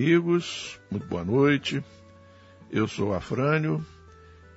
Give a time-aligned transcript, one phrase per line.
[0.00, 1.84] Amigos, muito boa noite.
[2.70, 3.84] Eu sou Afrânio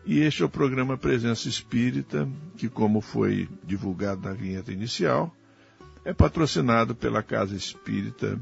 [0.05, 5.35] e este é o programa Presença Espírita, que, como foi divulgado na vinheta inicial,
[6.05, 8.39] é patrocinado pela Casa Espírita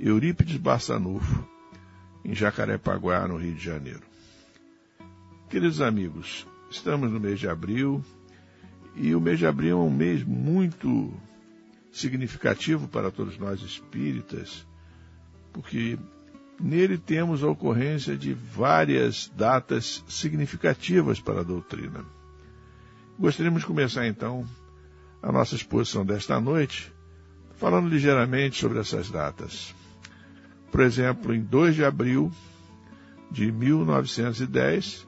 [0.00, 1.48] Eurípides Barçanufo,
[2.24, 4.02] em Jacarepaguá, no Rio de Janeiro.
[5.48, 8.04] Queridos amigos, estamos no mês de abril
[8.96, 11.14] e o mês de abril é um mês muito
[11.92, 14.66] significativo para todos nós espíritas
[15.54, 15.96] porque
[16.64, 22.02] nele temos a ocorrência de várias datas significativas para a doutrina.
[23.18, 24.46] Gostaríamos de começar então
[25.22, 26.90] a nossa exposição desta noite
[27.56, 29.74] falando ligeiramente sobre essas datas.
[30.72, 32.32] Por exemplo, em 2 de abril
[33.30, 35.06] de 1910,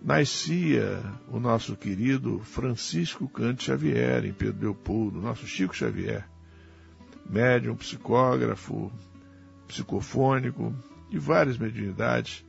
[0.00, 6.24] nascia o nosso querido Francisco Cante Xavier, em Pedro Leopoldo, nosso Chico Xavier,
[7.28, 8.92] médium, psicógrafo,
[9.66, 10.74] psicofônico,
[11.10, 12.44] de várias mediunidades,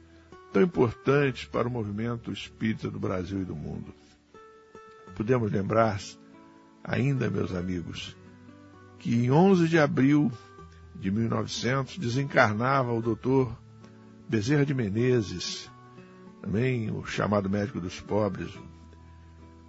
[0.52, 3.94] tão importantes para o movimento espírita do Brasil e do mundo.
[5.16, 6.00] Podemos lembrar
[6.84, 8.16] ainda, meus amigos,
[9.00, 10.32] que em 11 de abril
[10.96, 13.56] de 1900 desencarnava o doutor
[14.28, 15.70] Bezerra de Menezes,
[16.42, 18.52] também o chamado médico dos pobres,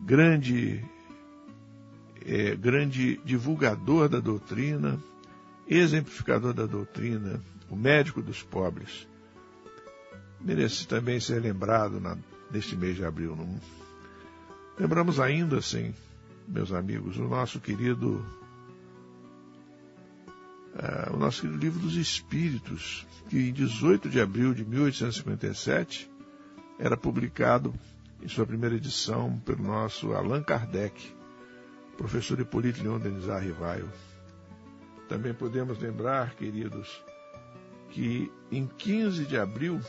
[0.01, 0.85] grande,
[2.25, 4.99] é, grande divulgador da doutrina,
[5.69, 9.07] exemplificador da doutrina, o médico dos pobres.
[10.41, 12.17] Merece também ser lembrado na,
[12.51, 13.37] neste mês de abril.
[13.37, 13.61] Não?
[14.79, 15.95] Lembramos ainda, assim,
[16.47, 18.25] meus amigos, o nosso querido
[20.75, 26.11] uh, o nosso querido livro dos Espíritos, que em 18 de abril de 1857
[26.79, 27.75] era publicado
[28.23, 31.15] em sua primeira edição pelo nosso Allan Kardec,
[31.97, 33.89] professor Hipólito Leon Denis Arrivaio.
[35.09, 37.03] Também podemos lembrar, queridos,
[37.91, 39.81] que em 15 de abril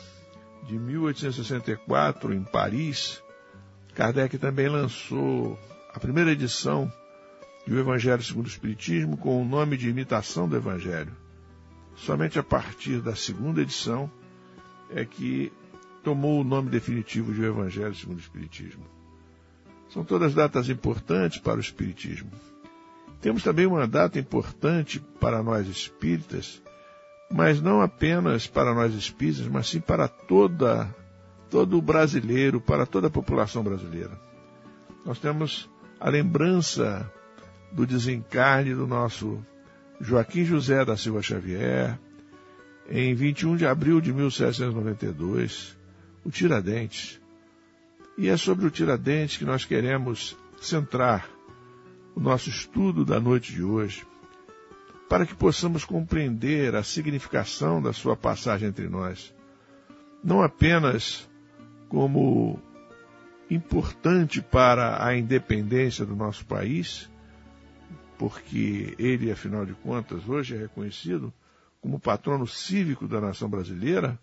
[0.66, 3.22] de 1864, em Paris,
[3.94, 5.58] Kardec também lançou
[5.94, 6.90] a primeira edição
[7.66, 11.14] do Evangelho segundo o Espiritismo com o nome de Imitação do Evangelho.
[11.96, 14.10] Somente a partir da segunda edição
[14.90, 15.52] é que
[16.02, 18.86] tomou o nome definitivo de o Evangelho segundo o Espiritismo.
[19.90, 22.30] São todas datas importantes para o Espiritismo.
[23.20, 26.62] Temos também uma data importante para nós espíritas,
[27.30, 30.94] mas não apenas para nós espíritas, mas sim para toda
[31.50, 34.12] todo o brasileiro, para toda a população brasileira.
[35.04, 35.68] Nós temos
[35.98, 37.10] a lembrança
[37.72, 39.44] do desencarne do nosso
[40.00, 41.98] Joaquim José da Silva Xavier,
[42.88, 45.76] em 21 de abril de 1792,
[46.24, 47.20] o Tiradentes.
[48.16, 51.28] E é sobre o Tiradentes que nós queremos centrar
[52.14, 54.06] o nosso estudo da noite de hoje,
[55.08, 59.34] para que possamos compreender a significação da sua passagem entre nós,
[60.22, 61.28] não apenas
[61.88, 62.60] como
[63.50, 67.10] importante para a independência do nosso país,
[68.16, 71.32] porque ele, afinal de contas, hoje é reconhecido
[71.80, 74.18] como patrono cívico da nação brasileira,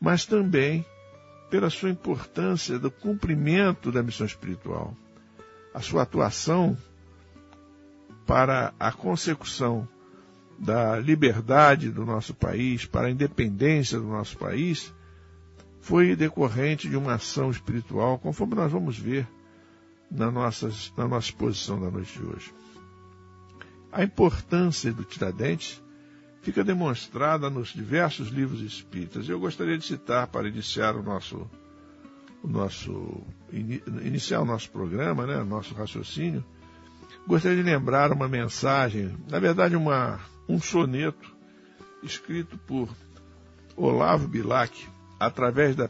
[0.00, 0.84] mas também
[1.48, 4.94] pela sua importância do cumprimento da missão espiritual.
[5.72, 6.76] A sua atuação
[8.30, 9.88] para a consecução
[10.56, 14.94] da liberdade do nosso país, para a independência do nosso país,
[15.80, 19.26] foi decorrente de uma ação espiritual, conforme nós vamos ver
[20.08, 22.54] na, nossas, na nossa exposição da noite de hoje.
[23.90, 25.82] A importância do Tiradentes
[26.40, 29.28] fica demonstrada nos diversos livros espíritas.
[29.28, 31.50] Eu gostaria de citar para iniciar o nosso,
[32.44, 36.44] o nosso iniciar o nosso programa, né, o nosso raciocínio,
[37.26, 41.34] Gostaria de lembrar uma mensagem, na verdade uma, um soneto
[42.02, 42.88] escrito por
[43.76, 44.88] Olavo Bilac
[45.18, 45.88] através da,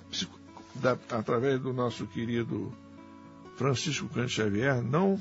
[0.75, 2.73] da, através do nosso querido
[3.57, 5.19] Francisco Cândido Xavier, não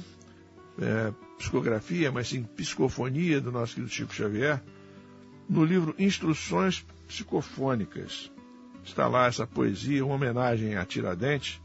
[0.81, 4.61] é, psicografia, mas sim psicofonia do nosso querido Chico Xavier,
[5.49, 8.31] no livro Instruções Psicofônicas.
[8.83, 11.61] Está lá essa poesia, uma homenagem a Tiradentes.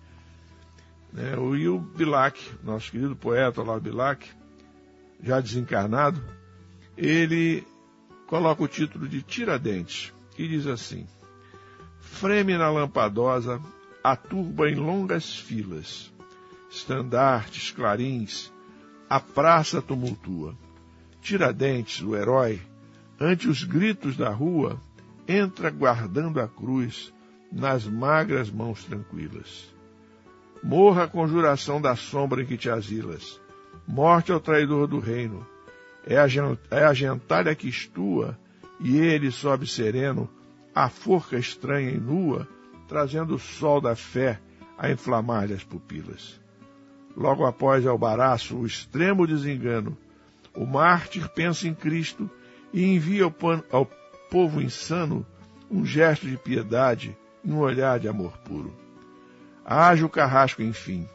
[1.14, 1.37] Né?
[1.37, 4.28] O Will Bilac, nosso querido poeta Olavo Bilac,
[5.22, 6.20] já desencarnado,
[6.96, 7.64] ele
[8.26, 11.06] coloca o título de Tiradentes, que diz assim:
[12.00, 13.62] Freme na lampadosa,
[14.02, 16.12] a turba em longas filas,
[16.69, 18.52] estandartes, clarins,
[19.08, 20.55] a praça tumultua.
[21.22, 22.60] Tiradentes, o herói,
[23.19, 24.78] ante os gritos da rua,
[25.26, 27.14] entra guardando a cruz
[27.50, 29.73] nas magras mãos tranquilas.
[30.64, 33.38] Morra a conjuração da sombra em que te asilas.
[33.87, 35.46] Morte ao traidor do reino.
[36.06, 36.25] É a,
[36.70, 38.38] é a gentalha que estua,
[38.81, 40.26] e ele sobe sereno,
[40.75, 42.49] a forca estranha e nua,
[42.88, 44.40] trazendo o sol da fé
[44.78, 46.40] a inflamar-lhe as pupilas.
[47.14, 49.94] Logo após albaraço, o extremo desengano,
[50.56, 52.31] o mártir pensa em Cristo
[52.72, 53.34] e envia ao,
[53.70, 53.90] ao
[54.31, 55.26] povo insano
[55.70, 57.14] um gesto de piedade
[57.44, 58.83] e um olhar de amor puro.
[59.64, 61.08] Age o carrasco, enfim.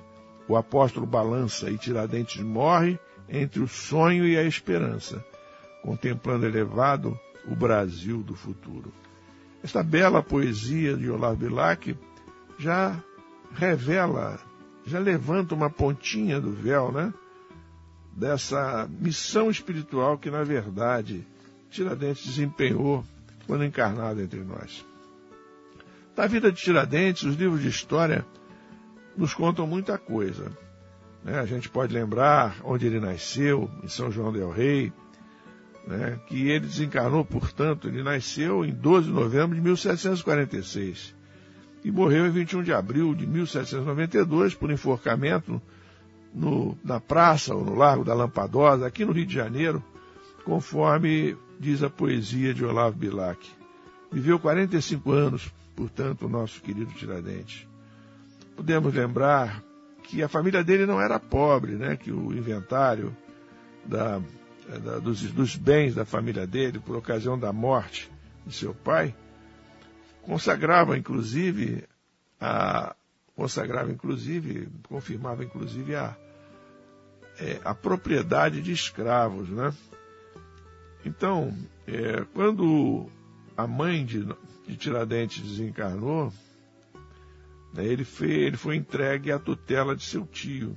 [0.48, 2.98] O apóstolo balança e Tiradentes morre
[3.28, 5.24] entre o sonho e a esperança,
[5.84, 7.18] contemplando elevado
[7.48, 8.92] o Brasil do futuro.
[9.63, 11.96] Esta bela poesia de Olavo Bilac
[12.57, 12.98] já
[13.54, 14.40] revela
[14.86, 17.13] já levanta uma pontinha do véu, né?
[18.12, 21.25] Dessa missão espiritual que, na verdade,
[21.69, 23.06] Tiradentes desempenhou
[23.45, 24.84] quando encarnado entre nós.
[26.16, 28.25] Da vida de Tiradentes, os livros de história
[29.19, 30.50] nos contam muita coisa.
[31.24, 31.38] Né?
[31.38, 34.94] A gente pode lembrar onde ele nasceu, em São João del Rei,
[35.86, 36.18] né?
[36.25, 41.13] que ele desencarnou, portanto, ele nasceu em 12 de novembro de 1746
[41.83, 45.62] e morreu em 21 de abril de 1792 por enforcamento
[46.33, 49.83] no, na praça ou no Largo da Lampadosa, aqui no Rio de Janeiro,
[50.45, 53.45] conforme diz a poesia de Olavo Bilac.
[54.12, 57.69] Viveu 45 anos, portanto, o nosso querido Tiradentes.
[58.59, 59.63] Podemos lembrar
[60.03, 61.95] que a família dele não era pobre, né?
[61.95, 63.15] que o inventário
[63.85, 64.21] da,
[64.83, 68.11] da, dos, dos bens da família dele, por ocasião da morte
[68.45, 69.15] de seu pai,
[70.23, 71.85] consagrava inclusive
[72.38, 72.94] a
[73.33, 76.18] consagrava inclusive confirmava inclusive a
[77.39, 79.73] é, a propriedade de escravos, né?
[81.06, 83.09] Então, é, quando
[83.56, 84.28] a mãe de,
[84.68, 86.33] de Tiradentes desencarnou,
[87.78, 90.76] ele, fez, ele foi entregue à tutela de seu tio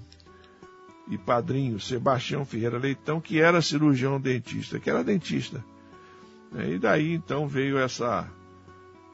[1.09, 5.65] e padrinho, Sebastião Ferreira Leitão, que era cirurgião dentista, que era dentista.
[6.51, 8.31] Né, e daí então veio essa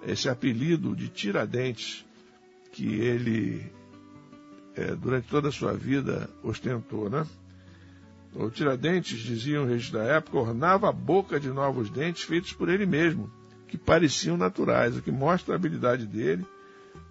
[0.06, 2.06] esse apelido de Tiradentes
[2.72, 3.72] que ele,
[4.76, 7.26] é, durante toda a sua vida, ostentou, né?
[8.34, 12.68] O Tiradentes, diziam o registro da época, ornava a boca de novos dentes feitos por
[12.68, 13.28] ele mesmo,
[13.66, 16.46] que pareciam naturais, o que mostra a habilidade dele,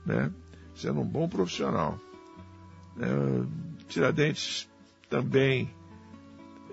[0.05, 0.31] né?
[0.77, 1.99] Sendo um bom profissional.
[2.99, 4.69] É, Tiradentes
[5.09, 5.69] também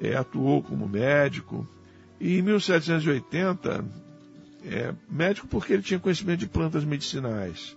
[0.00, 1.66] é, atuou como médico,
[2.20, 3.84] e em 1780
[4.64, 7.76] é, médico porque ele tinha conhecimento de plantas medicinais,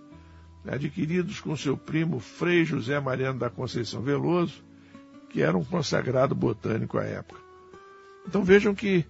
[0.64, 4.64] né, adquiridos com seu primo Frei José Mariano da Conceição Veloso,
[5.30, 7.40] que era um consagrado botânico à época.
[8.26, 9.04] Então vejam que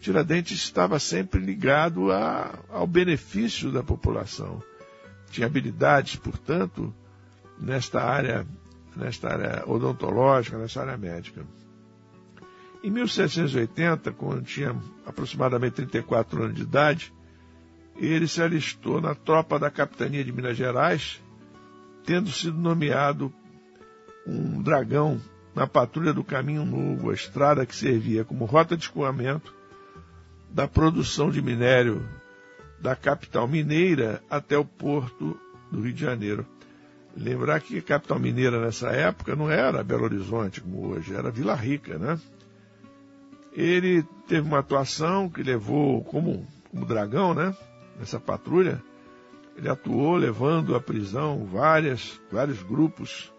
[0.00, 4.62] Tiradentes estava sempre ligado a, ao benefício da população.
[5.32, 6.94] Tinha habilidades, portanto,
[7.58, 8.46] nesta área,
[8.94, 11.42] nesta área odontológica, nesta área médica.
[12.84, 17.14] Em 1780, quando tinha aproximadamente 34 anos de idade,
[17.96, 21.22] ele se alistou na tropa da capitania de Minas Gerais,
[22.04, 23.32] tendo sido nomeado
[24.26, 25.18] um dragão
[25.54, 29.54] na patrulha do Caminho Novo, a estrada que servia como rota de escoamento
[30.50, 32.06] da produção de minério
[32.82, 35.38] da capital mineira até o porto
[35.70, 36.46] do Rio de Janeiro.
[37.16, 41.54] Lembrar que a capital mineira nessa época não era Belo Horizonte como hoje, era Vila
[41.54, 42.18] Rica, né?
[43.52, 47.54] Ele teve uma atuação que levou como, como dragão, né?
[47.98, 48.82] nessa patrulha,
[49.56, 53.32] ele atuou levando à prisão várias, vários grupos,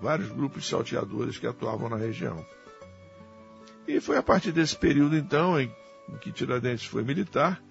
[0.00, 2.44] vários grupos de salteadores que atuavam na região.
[3.86, 5.70] E foi a partir desse período, então, em,
[6.08, 7.62] em que Tiradentes foi militar,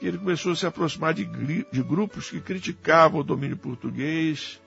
[0.00, 1.26] que ele começou a se aproximar de,
[1.70, 4.58] de grupos que criticavam o domínio português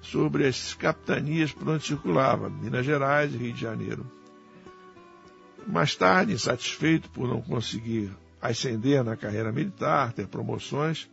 [0.00, 4.06] sobre as capitanias por onde circulava, Minas Gerais e Rio de Janeiro.
[5.66, 11.10] Mais tarde, insatisfeito por não conseguir ascender na carreira militar, ter promoções,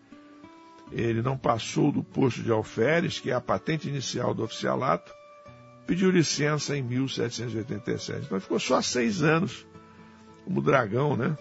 [0.92, 5.12] ele não passou do posto de alferes, que é a patente inicial do oficialato,
[5.88, 8.26] pediu licença em 1787.
[8.26, 9.66] Então ficou só seis anos
[10.44, 11.36] como dragão, né?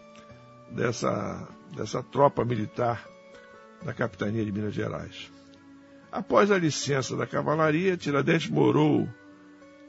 [0.70, 3.06] Dessa, dessa tropa militar
[3.82, 5.30] da capitania de Minas Gerais.
[6.12, 9.08] Após a licença da cavalaria, Tiradentes morou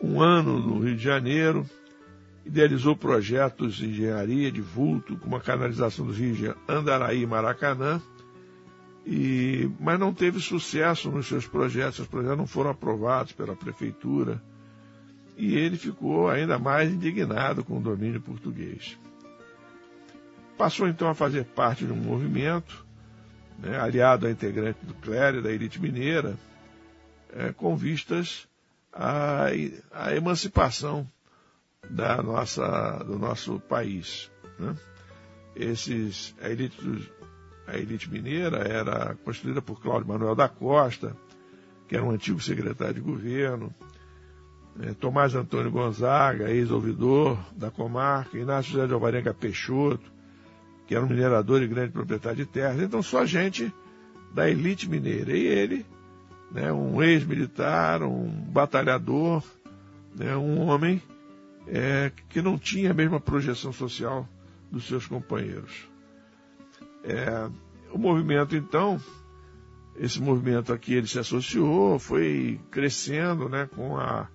[0.02, 1.66] um ano no Rio de Janeiro,
[2.46, 8.02] idealizou projetos de engenharia de vulto, como a canalização dos rios de Andaraí e Maracanã,
[9.06, 14.42] e, mas não teve sucesso nos seus projetos, os projetos não foram aprovados pela prefeitura,
[15.38, 18.98] e ele ficou ainda mais indignado com o domínio português.
[20.58, 22.86] Passou então a fazer parte de um movimento,
[23.58, 26.36] né, aliado a integrante do clero da elite mineira,
[27.34, 28.48] é, com vistas
[28.94, 29.46] à,
[29.92, 31.08] à emancipação
[31.90, 34.30] da nossa, do nosso país.
[34.60, 34.76] Né?
[35.56, 37.12] Esses, a, elite,
[37.68, 41.16] a elite mineira era constituída por Cláudio Manuel da Costa,
[41.88, 43.74] que era um antigo secretário de governo,
[44.76, 44.96] né?
[45.00, 50.12] Tomás Antônio Gonzaga, ex-ouvidor da comarca, Inácio José de Alvarenga Peixoto,
[50.88, 52.82] que era um minerador e grande proprietário de terras.
[52.82, 53.74] Então, só gente
[54.34, 55.36] da elite mineira.
[55.36, 55.86] E ele,
[56.52, 59.44] né, um ex-militar, um batalhador,
[60.16, 61.02] né, um homem
[61.68, 64.28] é, que não tinha a mesma projeção social
[64.72, 65.90] dos seus companheiros.
[67.04, 67.50] É,
[67.92, 69.00] o movimento, então,
[69.98, 74.28] esse movimento aqui ele se associou, foi crescendo né, com, a,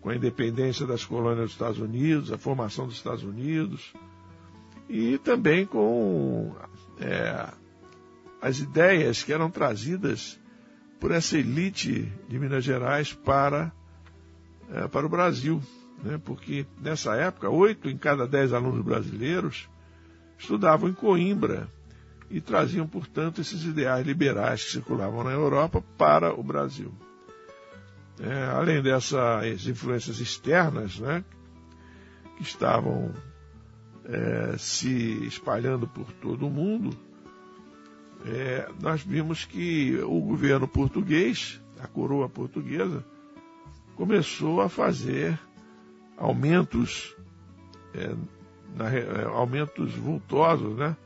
[0.00, 3.92] com a independência das colônias dos Estados Unidos, a formação dos Estados Unidos,
[4.88, 6.54] e também com
[7.00, 7.48] é,
[8.40, 10.38] as ideias que eram trazidas
[11.00, 13.72] por essa elite de Minas Gerais para,
[14.72, 15.60] é, para o Brasil
[16.02, 16.20] né?
[16.24, 19.68] porque nessa época, oito em cada dez alunos brasileiros
[20.38, 21.68] estudavam em Coimbra
[22.28, 26.92] e traziam, portanto, esses ideais liberais que circulavam na Europa para o Brasil.
[28.20, 31.24] É, além dessas influências externas, né,
[32.36, 33.12] que estavam
[34.08, 36.96] é, se espalhando por todo o mundo,
[38.24, 43.04] é, nós vimos que o governo português, a coroa portuguesa,
[43.94, 45.38] começou a fazer
[46.16, 47.14] aumentos,
[47.94, 48.14] é,
[48.74, 50.96] na, é, aumentos vultosos, né?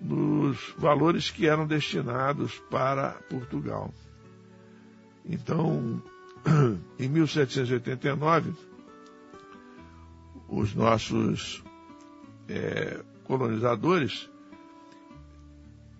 [0.00, 3.92] Nos valores que eram destinados para Portugal.
[5.26, 6.02] Então,
[6.98, 8.54] em 1789,
[10.48, 11.62] os nossos
[12.50, 14.28] é, colonizadores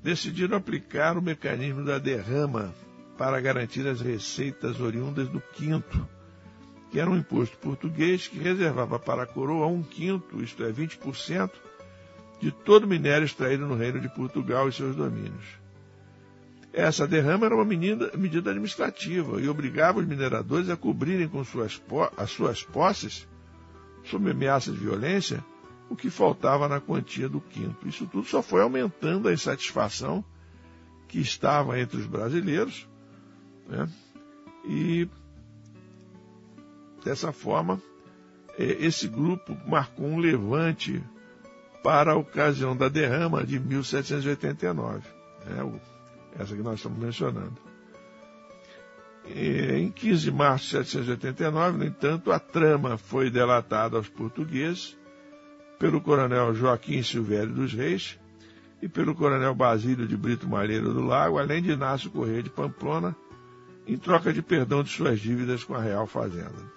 [0.03, 2.75] decidiram aplicar o mecanismo da derrama
[3.17, 6.09] para garantir as receitas oriundas do quinto
[6.91, 11.51] que era um imposto português que reservava para a coroa um quinto, isto é, 20%,
[12.41, 15.61] de todo o minério extraído no Reino de Portugal e seus domínios.
[16.73, 18.11] Essa derrama era uma medida,
[18.51, 21.81] administrativa e obrigava os mineradores a cobrirem com suas,
[22.17, 23.27] as suas posses,
[24.05, 25.45] sob ameaça de violência,
[25.91, 27.87] o que faltava na quantia do quinto.
[27.87, 30.25] Isso tudo só foi aumentando a insatisfação
[31.07, 32.89] que estava entre os brasileiros,
[33.69, 33.87] né?
[34.65, 35.09] e
[37.05, 37.81] Dessa forma,
[38.59, 41.03] é, esse grupo marcou um levante
[41.83, 45.01] para a ocasião da derrama de 1789,
[45.47, 45.81] né,
[46.39, 47.57] essa que nós estamos mencionando.
[49.27, 54.99] Em 15 de março de 1789, no entanto, a trama foi delatada aos portugueses
[55.81, 58.19] pelo coronel Joaquim Silvério dos Reis
[58.83, 63.17] e pelo coronel Basílio de Brito Malheiro do Lago, além de Inácio Correia de Pamplona,
[63.87, 66.71] em troca de perdão de suas dívidas com a Real Fazenda.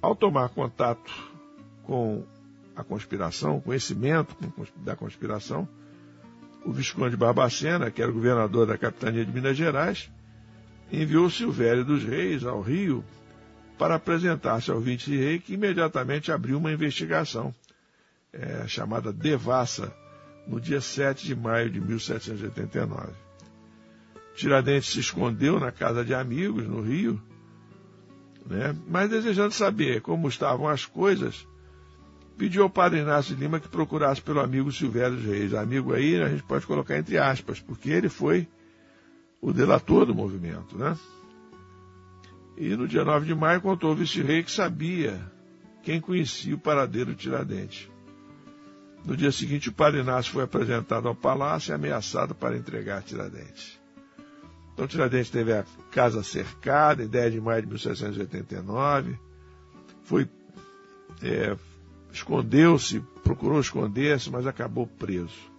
[0.00, 1.12] Ao tomar contato
[1.82, 2.24] com
[2.74, 4.34] a conspiração, conhecimento
[4.76, 5.68] da conspiração,
[6.64, 10.10] o Visconde Barbacena, que era governador da capitania de Minas Gerais,
[10.90, 13.04] enviou Silvério dos Reis ao Rio
[13.78, 17.54] para apresentar-se ao vice-rei, que imediatamente abriu uma investigação,
[18.34, 19.94] é, chamada Devassa,
[20.46, 23.12] no dia 7 de maio de 1789.
[24.34, 27.22] Tiradentes se escondeu na casa de amigos, no Rio,
[28.46, 28.76] né?
[28.86, 31.46] Mas desejando saber como estavam as coisas,
[32.36, 35.54] pediu ao padre Inácio Lima que procurasse pelo amigo Silvério Reis.
[35.54, 38.46] Amigo aí a gente pode colocar entre aspas, porque ele foi
[39.40, 40.76] o delator do movimento.
[40.76, 40.96] Né?
[42.56, 45.20] E no dia 9 de maio contou ao vice-rei que sabia
[45.82, 47.93] quem conhecia o paradeiro Tiradentes.
[49.04, 53.78] No dia seguinte, o padre Inácio foi apresentado ao palácio e ameaçado para entregar Tiradentes.
[54.72, 59.18] Então Tiradentes teve a casa cercada em 10 de maio de 1789,
[60.04, 60.28] foi,
[61.22, 61.56] é,
[62.12, 65.52] escondeu-se, procurou esconder-se, mas acabou preso.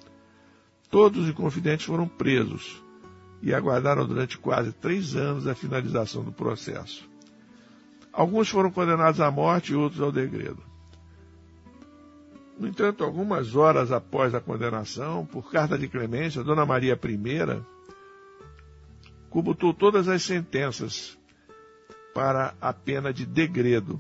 [0.90, 2.84] Todos os confidentes foram presos,
[3.42, 7.08] e aguardaram durante quase três anos a finalização do processo.
[8.12, 10.64] Alguns foram condenados à morte e outros ao degredo.
[12.58, 17.62] No entanto, algumas horas após a condenação, por carta de clemência, Dona Maria I
[19.30, 21.18] computou todas as sentenças
[22.14, 24.00] para a pena de degredo,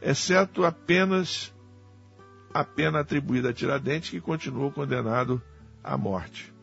[0.00, 1.52] exceto apenas
[2.54, 5.42] a pena atribuída a Tiradentes, que continuou condenado
[5.82, 6.54] à morte.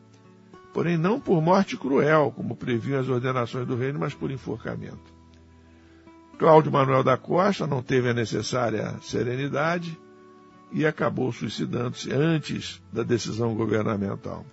[0.73, 5.13] Porém, não por morte cruel, como previam as ordenações do reino, mas por enforcamento.
[6.37, 9.97] Cláudio Manuel da Costa não teve a necessária serenidade
[10.71, 14.45] e acabou suicidando-se antes da decisão governamental.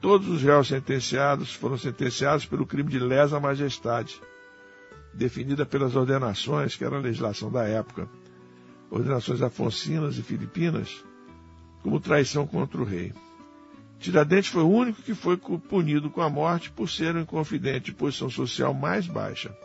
[0.00, 4.20] Todos os réus sentenciados foram sentenciados pelo crime de lesa majestade,
[5.12, 8.08] definida pelas ordenações, que era a legislação da época,
[8.90, 11.04] ordenações afoncinas e filipinas,
[11.82, 13.12] como traição contra o rei.
[13.98, 17.94] Tiradentes foi o único que foi punido com a morte por ser um inconfidente de
[17.94, 19.56] posição social mais baixa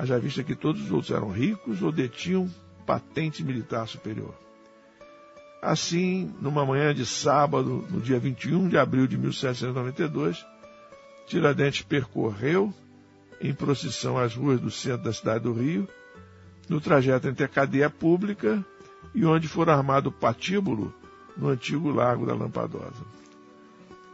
[0.00, 2.48] haja vista que todos os outros eram ricos ou detinham
[2.90, 4.34] patente militar superior.
[5.62, 10.44] Assim, numa manhã de sábado, no dia 21 de abril de 1792,
[11.28, 12.74] Tiradentes percorreu
[13.40, 15.86] em procissão as ruas do centro da cidade do Rio,
[16.68, 18.64] no trajeto entre a cadeia pública
[19.14, 20.92] e onde for armado o patíbulo
[21.36, 23.04] no antigo Largo da Lampadosa.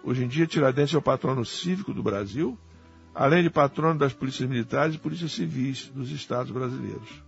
[0.05, 2.59] Hoje em dia, Tiradentes é o patrono cívico do Brasil
[3.17, 7.26] além de patrono das polícias militares e polícias civis dos estados brasileiros.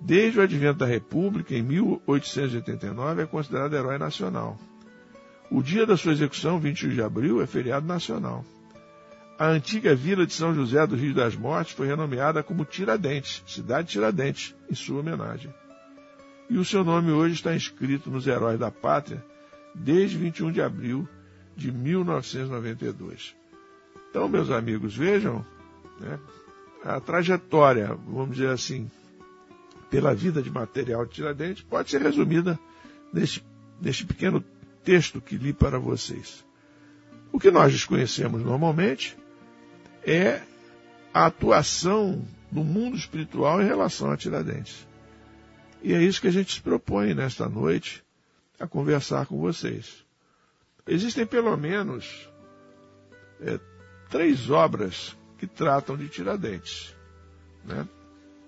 [0.00, 4.58] Desde o advento da República, em 1889, é considerado herói nacional.
[5.50, 8.44] O dia da sua execução, 21 de abril, é feriado nacional.
[9.38, 13.88] A antiga vila de São José do Rio das Mortes foi renomeada como Tiradentes, cidade
[13.88, 15.52] Tiradentes, em sua homenagem.
[16.48, 19.22] E o seu nome hoje está inscrito nos Heróis da Pátria
[19.74, 21.08] desde 21 de abril
[21.56, 23.36] de 1992.
[24.10, 25.44] Então, meus amigos, vejam
[26.00, 26.18] né,
[26.84, 28.90] a trajetória, vamos dizer assim,
[29.90, 32.58] pela vida de material de Tiradentes pode ser resumida
[33.12, 33.44] neste,
[33.80, 34.44] neste pequeno
[34.84, 36.44] texto que li para vocês.
[37.32, 39.16] O que nós desconhecemos normalmente
[40.04, 40.42] é
[41.12, 44.86] a atuação do mundo espiritual em relação a Tiradentes.
[45.82, 48.04] E é isso que a gente se propõe nesta noite
[48.58, 50.04] a conversar com vocês.
[50.86, 52.28] Existem pelo menos
[53.40, 53.58] é,
[54.08, 56.94] três obras que tratam de Tiradentes.
[57.64, 57.86] Né?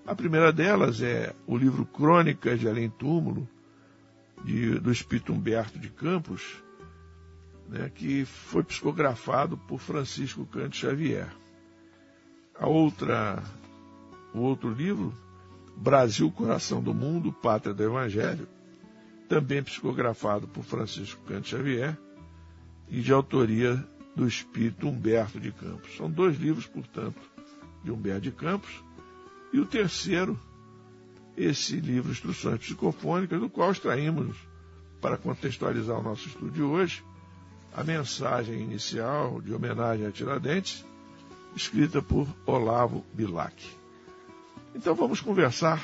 [0.09, 3.47] A primeira delas é o livro Crônicas de Além Túmulo,
[4.43, 6.63] de, do Espírito Humberto de Campos,
[7.67, 11.29] né, que foi psicografado por Francisco Cante Xavier.
[12.59, 13.43] A outra,
[14.33, 15.13] o outro livro,
[15.77, 18.47] Brasil, Coração do Mundo, Pátria do Evangelho,
[19.27, 21.95] também psicografado por Francisco Cante Xavier
[22.89, 23.75] e de autoria
[24.15, 25.95] do espírito Humberto de Campos.
[25.95, 27.21] São dois livros, portanto,
[27.83, 28.88] de Humberto de Campos.
[29.51, 30.39] E o terceiro,
[31.35, 34.37] esse livro Instruções Psicofônicas, do qual extraímos,
[35.01, 37.03] para contextualizar o nosso estudo de hoje,
[37.73, 40.85] a mensagem inicial de homenagem a Tiradentes,
[41.55, 43.55] escrita por Olavo Bilac.
[44.75, 45.83] Então vamos conversar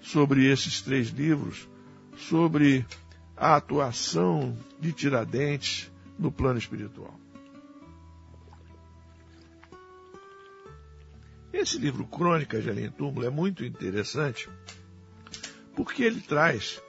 [0.00, 1.68] sobre esses três livros,
[2.16, 2.86] sobre
[3.36, 7.14] a atuação de Tiradentes no plano espiritual.
[11.58, 14.46] Esse livro Crônicas de Além Túmulo é muito interessante
[15.74, 16.82] porque ele traz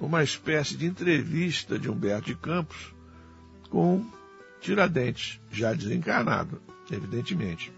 [0.00, 2.92] uma espécie de entrevista de Humberto de Campos
[3.70, 4.04] com
[4.60, 7.72] Tiradentes, já desencarnado, evidentemente.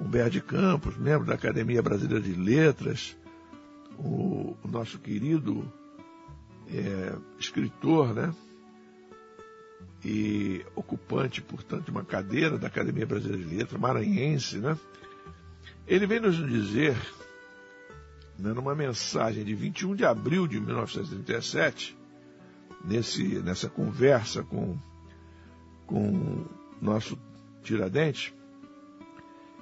[0.00, 3.16] Humberto de Campos, membro da Academia Brasileira de Letras,
[3.96, 5.72] o, nosso querido
[6.68, 8.34] é, escritor, né?
[10.04, 14.76] E ocupante, portanto, de uma cadeira da Academia Brasileira de Letras, maranhense, né?
[15.86, 16.96] Ele vem nos dizer,
[18.38, 21.98] né, numa mensagem de 21 de abril de 1937,
[22.84, 24.78] nesse, nessa conversa com,
[25.86, 26.46] com
[26.80, 27.18] nosso
[27.62, 28.32] Tiradentes,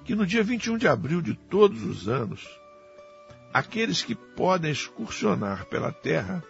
[0.05, 2.47] que no dia 21 de abril de todos os anos,
[3.53, 6.45] aqueles que podem excursionar pela terra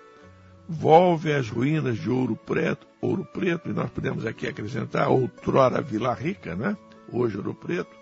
[0.68, 6.12] volvem as ruínas de Ouro Preto, Ouro Preto, e nós podemos aqui acrescentar outrora Vila
[6.14, 6.76] Rica, né?
[7.12, 7.94] hoje Ouro Preto,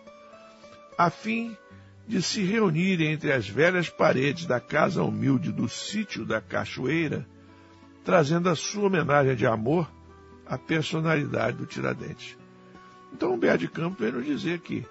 [0.96, 1.56] a fim
[2.06, 7.26] de se reunirem entre as velhas paredes da casa humilde do sítio da Cachoeira,
[8.04, 9.90] trazendo a sua homenagem de amor
[10.46, 12.38] à personalidade do Tiradentes.
[13.12, 14.86] Então Humberto de Campos vem nos dizer que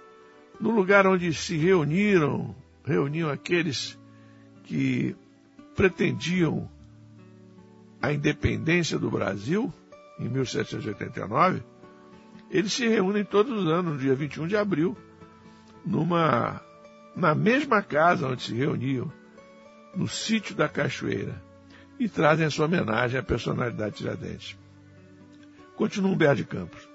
[0.59, 3.97] no lugar onde se reuniram, reuniam aqueles
[4.63, 5.15] que
[5.75, 6.69] pretendiam
[8.01, 9.73] a independência do Brasil,
[10.19, 11.63] em 1789,
[12.49, 14.97] eles se reúnem todos os anos, no dia 21 de abril,
[15.85, 16.61] numa
[17.15, 19.11] na mesma casa onde se reuniam,
[19.95, 21.41] no sítio da Cachoeira,
[21.97, 24.57] e trazem sua homenagem à personalidade Tiradentes.
[25.77, 26.87] Continua Humberto de Campos.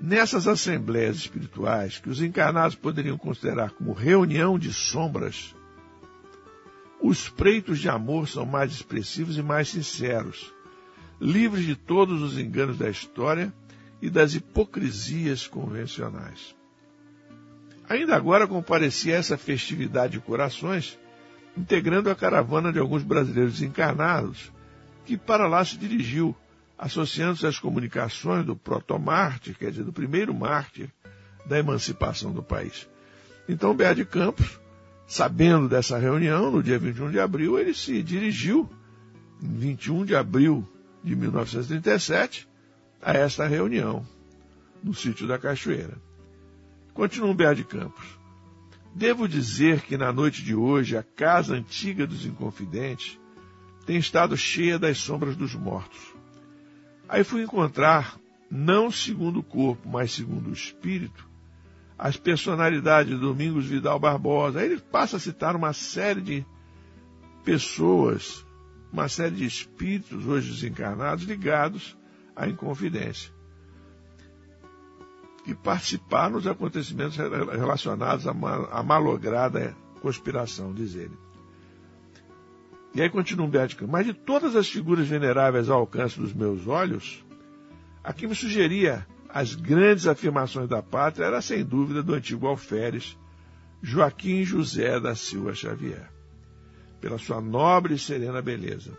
[0.00, 5.54] Nessas assembleias espirituais, que os encarnados poderiam considerar como reunião de sombras,
[7.02, 10.54] os preitos de amor são mais expressivos e mais sinceros,
[11.20, 13.52] livres de todos os enganos da história
[14.00, 16.54] e das hipocrisias convencionais.
[17.88, 20.98] Ainda agora comparecia a essa festividade de corações,
[21.56, 24.50] integrando a caravana de alguns brasileiros encarnados,
[25.04, 26.34] que para lá se dirigiu,
[26.78, 30.88] associando-se às comunicações do protomártir, quer dizer, do primeiro mártir
[31.44, 32.88] da emancipação do país.
[33.48, 34.60] Então, Bé de Campos,
[35.06, 38.70] sabendo dessa reunião, no dia 21 de abril, ele se dirigiu,
[39.42, 40.66] em 21 de abril
[41.02, 42.48] de 1937,
[43.02, 44.06] a esta reunião,
[44.82, 45.96] no sítio da Cachoeira.
[46.92, 48.18] Continua Humberto de Campos.
[48.94, 53.18] Devo dizer que na noite de hoje a casa antiga dos Inconfidentes
[53.86, 56.14] tem estado cheia das sombras dos mortos.
[57.08, 58.18] Aí fui encontrar,
[58.50, 61.28] não segundo o corpo, mas segundo o espírito,
[61.98, 64.60] as personalidades de Domingos Vidal Barbosa.
[64.60, 66.46] Aí ele passa a citar uma série de
[67.44, 68.44] pessoas,
[68.92, 71.96] uma série de espíritos hoje desencarnados ligados
[72.34, 73.32] à Inconfidência
[75.44, 81.16] que participaram dos acontecimentos relacionados à malograda conspiração, diz ele.
[82.94, 87.24] E aí continua Humberto mas de todas as figuras veneráveis ao alcance dos meus olhos,
[88.02, 93.16] a que me sugeria as grandes afirmações da pátria era sem dúvida do antigo alferes
[93.82, 96.10] Joaquim José da Silva Xavier,
[97.00, 98.96] pela sua nobre e serena beleza.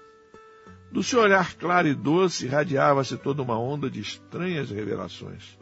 [0.91, 5.57] Do seu olhar claro e doce irradiava-se toda uma onda de estranhas revelações.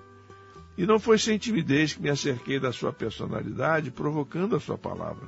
[0.76, 5.28] E não foi sem timidez que me acerquei da sua personalidade, provocando a sua palavra.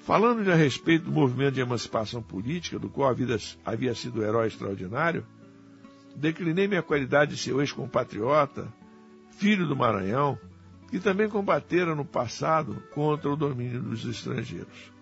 [0.00, 5.24] Falando-lhe a respeito do movimento de emancipação política, do qual havia, havia sido herói extraordinário,
[6.16, 8.66] declinei minha qualidade de seu ex-compatriota,
[9.38, 10.38] filho do Maranhão,
[10.90, 14.97] que também combatera no passado contra o domínio dos estrangeiros.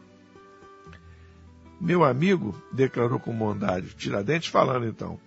[1.80, 5.20] Meu amigo, declarou com bondade, Tiradentes falando então,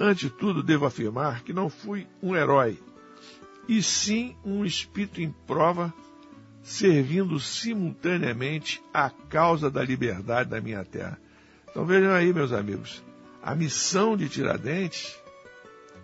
[0.00, 2.78] ante tudo devo afirmar que não fui um herói,
[3.68, 5.92] e sim um espírito em prova,
[6.62, 11.18] servindo simultaneamente à causa da liberdade da minha terra.
[11.70, 13.04] Então vejam aí, meus amigos,
[13.42, 15.14] a missão de Tiradentes,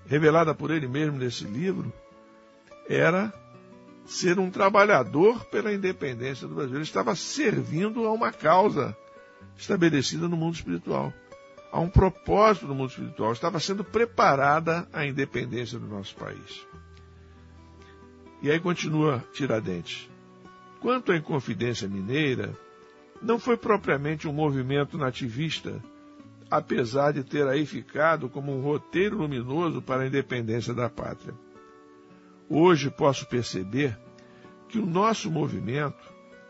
[0.06, 1.92] revelada por ele mesmo nesse livro,
[2.88, 3.32] era
[4.04, 6.74] ser um trabalhador pela independência do Brasil.
[6.74, 8.96] Ele estava servindo a uma causa
[9.56, 11.12] estabelecida no mundo espiritual,
[11.70, 13.32] a um propósito do mundo espiritual.
[13.32, 16.66] Estava sendo preparada a independência do nosso país.
[18.42, 20.10] E aí continua Tiradentes.
[20.80, 22.52] Quanto à Inconfidência Mineira,
[23.22, 25.80] não foi propriamente um movimento nativista,
[26.50, 31.34] apesar de ter aí ficado como um roteiro luminoso para a independência da pátria.
[32.48, 33.96] Hoje posso perceber
[34.68, 36.02] que o nosso movimento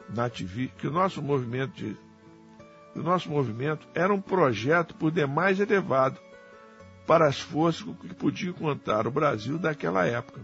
[0.08, 1.96] nativi, que o nosso movimento de,
[2.94, 6.20] o nosso movimento era um projeto por demais elevado
[7.06, 10.40] para as forças com que podia contar o Brasil daquela época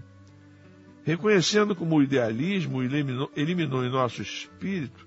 [1.09, 5.07] reconhecendo como o idealismo eliminou, eliminou em nosso espírito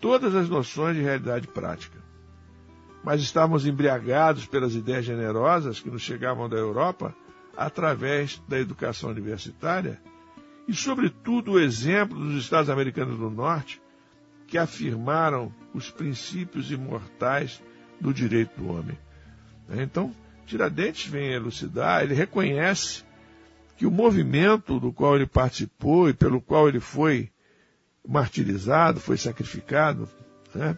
[0.00, 1.98] todas as noções de realidade prática.
[3.04, 7.14] Mas estávamos embriagados pelas ideias generosas que nos chegavam da Europa
[7.54, 10.00] através da educação universitária
[10.66, 13.82] e, sobretudo, o exemplo dos Estados Americanos do Norte,
[14.50, 17.62] que afirmaram os princípios imortais
[18.00, 18.98] do direito do homem.
[19.70, 20.12] Então,
[20.44, 23.04] Tiradentes vem elucidar, ele reconhece
[23.76, 27.30] que o movimento do qual ele participou e pelo qual ele foi
[28.06, 30.08] martirizado, foi sacrificado,
[30.52, 30.76] né?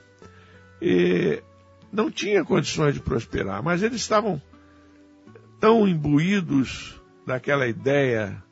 [0.80, 1.42] E
[1.90, 4.40] não tinha condições de prosperar, mas eles estavam
[5.58, 8.42] tão imbuídos daquela ideia,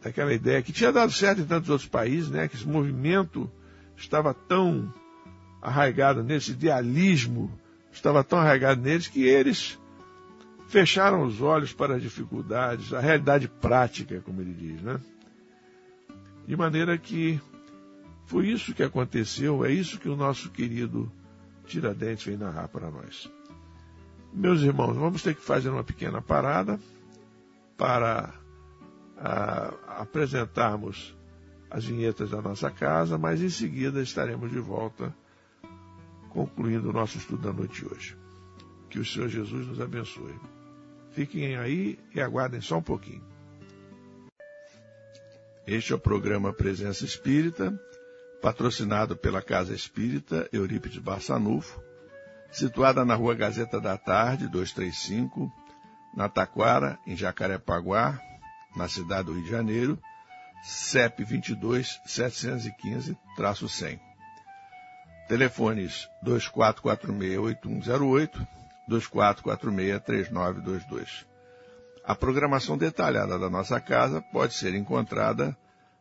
[0.00, 2.46] daquela ideia que tinha dado certo em tantos outros países, né?
[2.46, 3.50] Que esse movimento
[3.98, 4.92] estava tão
[5.60, 7.50] arraigado nesse idealismo
[7.92, 9.78] estava tão arraigado neles que eles
[10.68, 15.00] fecharam os olhos para as dificuldades, a realidade prática, como ele diz, né?
[16.46, 17.40] De maneira que
[18.26, 21.10] foi isso que aconteceu, é isso que o nosso querido
[21.66, 23.30] Tiradentes vem narrar para nós.
[24.32, 26.78] Meus irmãos, vamos ter que fazer uma pequena parada
[27.76, 28.32] para
[29.16, 31.16] a, apresentarmos
[31.70, 35.14] as vinhetas da nossa casa, mas em seguida estaremos de volta
[36.30, 38.16] concluindo o nosso estudo da noite de hoje.
[38.88, 40.34] Que o Senhor Jesus nos abençoe.
[41.12, 43.22] Fiquem aí e aguardem só um pouquinho.
[45.66, 47.78] Este é o programa Presença Espírita,
[48.40, 51.82] patrocinado pela Casa Espírita Eurípides Barçanufo,
[52.50, 55.52] situada na Rua Gazeta da Tarde, 235,
[56.16, 58.18] na Taquara, em Jacarepaguá,
[58.74, 59.98] na cidade do Rio de Janeiro,
[60.62, 63.98] CEP 22 715-100.
[65.28, 68.46] Telefones 2446-8108,
[68.88, 71.26] 2446-3922.
[72.04, 75.54] A programação detalhada da nossa casa pode ser encontrada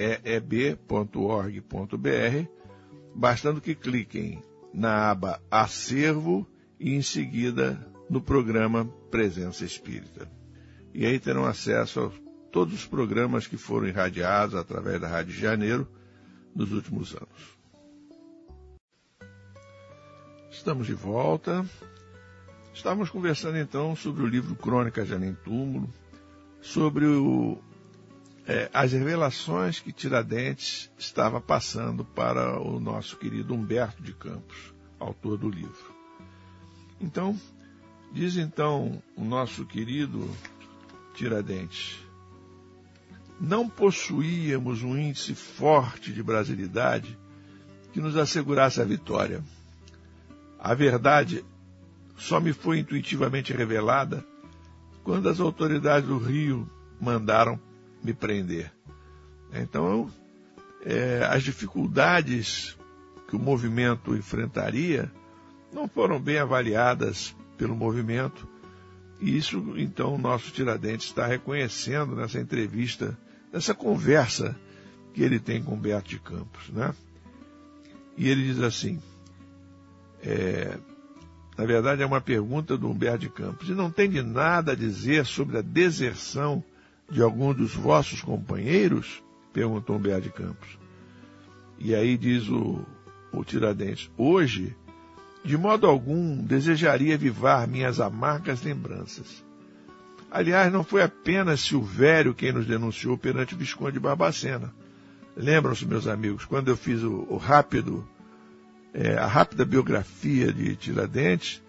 [3.12, 4.40] bastando que cliquem
[4.72, 6.46] na aba Acervo
[6.78, 10.30] e em seguida no programa Presença Espírita.
[10.94, 12.10] E aí terão acesso a
[12.50, 15.88] todos os programas que foram irradiados através da Rádio Janeiro
[16.54, 17.58] nos últimos anos.
[20.50, 21.64] Estamos de volta.
[22.72, 25.92] Estávamos conversando então sobre o livro Crônicas de Além Túmulo,
[26.60, 27.58] sobre o,
[28.46, 35.36] é, as revelações que Tiradentes estava passando para o nosso querido Humberto de Campos, autor
[35.36, 35.87] do livro.
[37.00, 37.38] Então,
[38.12, 40.28] diz então o nosso querido
[41.14, 41.98] Tiradentes,
[43.40, 47.18] não possuíamos um índice forte de brasilidade
[47.92, 49.42] que nos assegurasse a vitória.
[50.58, 51.44] A verdade
[52.16, 54.26] só me foi intuitivamente revelada
[55.04, 56.68] quando as autoridades do Rio
[57.00, 57.58] mandaram
[58.02, 58.72] me prender.
[59.52, 60.10] Então,
[60.82, 62.76] é, as dificuldades
[63.28, 65.10] que o movimento enfrentaria
[65.72, 68.46] não foram bem avaliadas pelo movimento.
[69.20, 73.18] E isso, então, o nosso Tiradentes está reconhecendo nessa entrevista,
[73.52, 74.56] nessa conversa
[75.12, 76.68] que ele tem com Humberto de Campos.
[76.70, 76.94] Né?
[78.16, 79.00] E ele diz assim:
[80.22, 80.78] é,
[81.56, 83.68] na verdade, é uma pergunta do Humberto de Campos.
[83.68, 86.62] E não tem de nada a dizer sobre a deserção
[87.10, 89.22] de algum dos vossos companheiros?
[89.52, 90.78] Perguntou Humberto de Campos.
[91.78, 92.84] E aí diz o,
[93.32, 94.76] o Tiradentes: Hoje
[95.44, 99.44] de modo algum desejaria vivar minhas amargas lembranças.
[100.30, 104.72] Aliás, não foi apenas Silvério quem nos denunciou perante o Visconde Barbacena.
[105.36, 108.06] Lembram-se, meus amigos, quando eu fiz o, o rápido,
[108.92, 111.62] é, a rápida biografia de Tiradentes,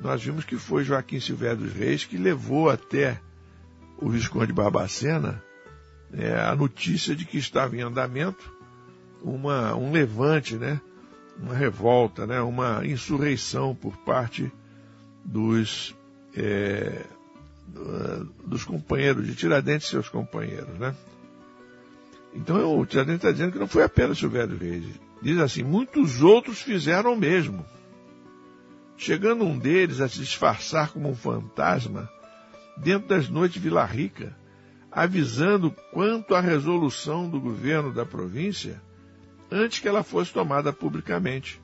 [0.00, 3.20] nós vimos que foi Joaquim Silvério dos Reis que levou até
[3.96, 5.42] o Visconde Barbacena
[6.12, 8.52] é, a notícia de que estava em andamento
[9.22, 10.80] uma, um levante, né?
[11.38, 14.50] Uma revolta, né, uma insurreição por parte
[15.24, 15.94] dos,
[16.36, 17.04] é,
[18.44, 20.78] dos companheiros, de Tiradentes e seus companheiros.
[20.78, 20.94] Né?
[22.34, 24.84] Então o Tiradentes está dizendo que não foi apenas Silvério Reis.
[25.22, 27.64] Diz assim, muitos outros fizeram o mesmo.
[28.96, 32.08] Chegando um deles a se disfarçar como um fantasma
[32.76, 34.36] dentro das noites de Vila Rica,
[34.90, 38.80] avisando quanto à resolução do governo da província,
[39.54, 41.62] antes que ela fosse tomada publicamente,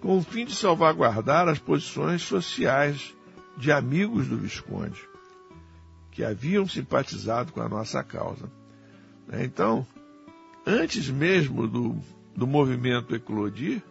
[0.00, 3.12] com o fim de salvaguardar as posições sociais
[3.56, 5.02] de amigos do Visconde,
[6.12, 8.48] que haviam simpatizado com a nossa causa.
[9.32, 9.84] Então,
[10.64, 11.98] antes mesmo do,
[12.36, 13.82] do movimento eclodir,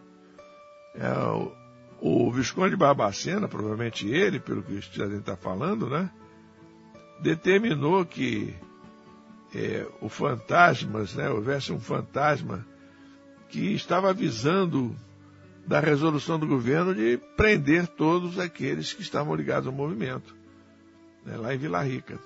[0.95, 1.05] é,
[2.01, 6.09] O Visconde Barbacena, provavelmente ele, pelo que o Tiradentes está falando, né?
[7.21, 8.55] Determinou que
[9.53, 11.29] é, o fantasmas, né?
[11.29, 12.65] Houvesse um fantasma
[13.49, 14.95] que estava avisando
[15.65, 20.35] da resolução do governo de prender todos aqueles que estavam ligados ao movimento,
[21.25, 22.17] né, lá em Vila Rica.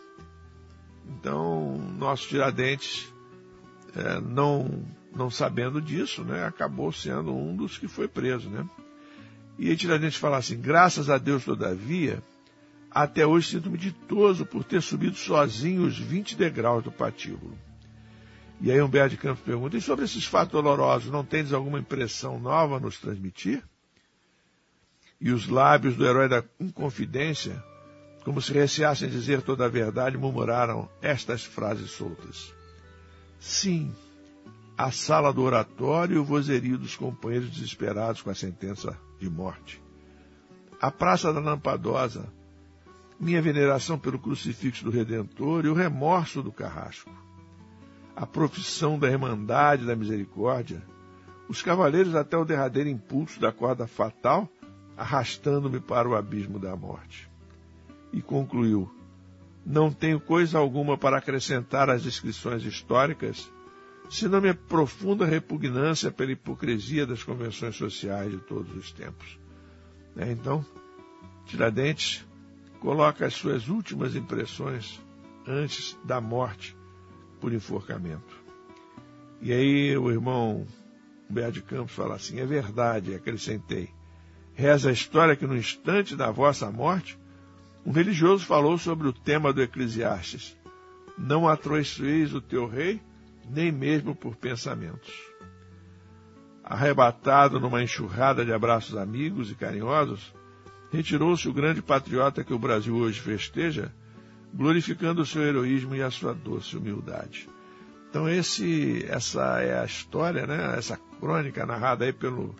[1.09, 3.11] Então, nosso Tiradentes,
[3.95, 8.49] é, não, não sabendo disso, né, acabou sendo um dos que foi preso.
[8.49, 8.65] Né?
[9.59, 12.23] E Tiradentes fala assim: graças a Deus, todavia,
[12.89, 17.57] até hoje sinto-me ditoso por ter subido sozinho os 20 degraus do patíbulo.
[18.63, 22.39] E aí Humberto de Campos pergunta, e sobre esses fatos dolorosos, não tens alguma impressão
[22.39, 23.61] nova a nos transmitir?
[25.19, 27.61] E os lábios do herói da inconfidência,
[28.23, 32.53] como se receassem dizer toda a verdade, murmuraram estas frases soltas.
[33.37, 33.93] Sim,
[34.77, 39.83] a sala do oratório e o vozerio dos companheiros desesperados com a sentença de morte.
[40.79, 42.31] A Praça da Lampadosa,
[43.19, 47.22] minha veneração pelo crucifixo do Redentor e o remorso do carrasco
[48.15, 50.83] a profissão da Irmandade da Misericórdia,
[51.49, 54.47] os cavaleiros até o derradeiro impulso da corda fatal,
[54.95, 57.29] arrastando-me para o abismo da morte.
[58.11, 58.89] E concluiu:
[59.65, 63.51] Não tenho coisa alguma para acrescentar às descrições históricas,
[64.09, 69.39] senão minha profunda repugnância pela hipocrisia das convenções sociais de todos os tempos.
[70.15, 70.63] É, então,
[71.45, 72.23] Tiradentes
[72.79, 75.01] coloca as suas últimas impressões
[75.47, 76.75] antes da morte
[77.43, 78.41] por enforcamento.
[79.41, 80.65] E aí o irmão
[81.29, 83.89] Humberto de Campos fala assim: é verdade, acrescentei.
[84.53, 87.19] Reza a história que no instante da vossa morte,
[87.85, 90.57] um religioso falou sobre o tema do Eclesiastes:
[91.17, 93.01] Não atroiçoeis o teu rei,
[93.49, 95.13] nem mesmo por pensamentos.
[96.63, 100.33] Arrebatado numa enxurrada de abraços amigos e carinhosos,
[100.93, 103.91] retirou-se o grande patriota que o Brasil hoje festeja
[104.53, 107.49] glorificando o seu heroísmo e a sua doce humildade.
[108.09, 110.77] Então esse, essa é a história, né?
[110.77, 112.55] Essa crônica narrada aí pelo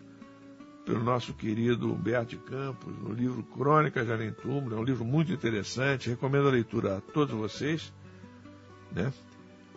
[0.86, 5.06] pelo nosso querido Humberto de Campos, no livro Crônicas de Além Túmulo, é um livro
[5.06, 7.94] muito interessante, recomendo a leitura a todos vocês,
[8.92, 9.14] né?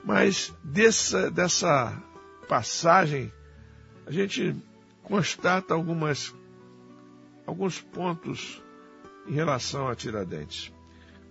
[0.05, 1.97] Mas dessa, dessa
[2.49, 3.33] passagem
[4.05, 4.57] a gente
[5.03, 6.35] constata algumas
[7.47, 8.61] alguns pontos
[9.29, 10.73] em relação a Tiradentes.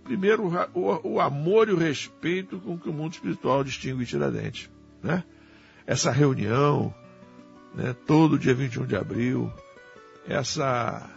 [0.05, 4.69] Primeiro, o, o, amor e o respeito com que o mundo espiritual distingue Tiradentes.
[5.01, 5.23] Né?
[5.87, 6.93] Essa reunião,
[7.73, 9.51] né, todo dia 21 de abril,
[10.27, 11.09] essa,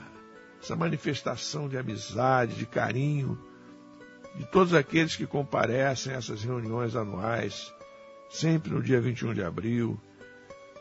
[0.63, 3.39] essa manifestação de amizade, de carinho,
[4.35, 7.71] de todos aqueles que comparecem a essas reuniões anuais,
[8.31, 10.01] sempre no dia 21 de abril,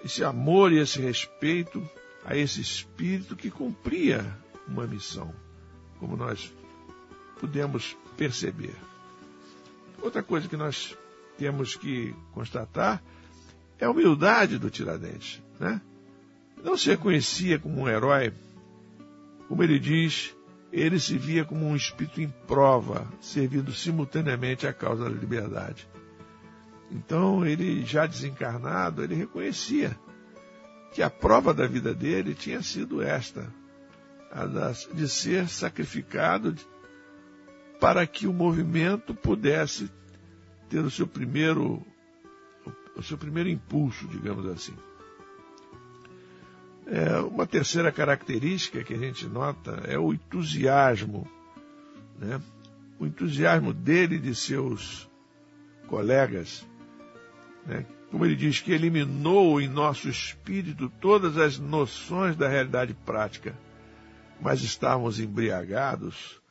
[0.05, 1.85] esse amor e esse respeito
[2.23, 4.25] a esse espírito que cumpria
[4.65, 5.35] uma missão,
[5.99, 6.53] como nós
[7.39, 8.75] pudemos perceber.
[10.01, 10.95] Outra coisa que nós
[11.37, 13.01] temos que constatar
[13.79, 15.41] é a humildade do Tiradentes.
[15.59, 15.81] Né?
[16.63, 18.33] Não se reconhecia como um herói,
[19.47, 20.35] como ele diz,
[20.71, 25.87] ele se via como um espírito em prova, servindo simultaneamente à causa da liberdade.
[26.91, 29.97] Então, ele já desencarnado, ele reconhecia
[30.93, 33.53] que a prova da vida dele tinha sido esta,
[34.31, 34.45] a
[34.93, 36.55] de ser sacrificado
[37.79, 39.89] para que o movimento pudesse
[40.69, 41.85] ter o seu primeiro
[42.95, 44.73] o seu primeiro impulso, digamos assim.
[46.87, 51.29] É, uma terceira característica que a gente nota é o entusiasmo,
[52.17, 52.41] né?
[52.99, 55.07] o entusiasmo dele e de seus
[55.87, 56.65] colegas,
[57.67, 57.85] né?
[58.09, 63.53] como ele diz, que eliminou em nosso espírito todas as noções da realidade prática,
[64.41, 66.41] mas estávamos embriagados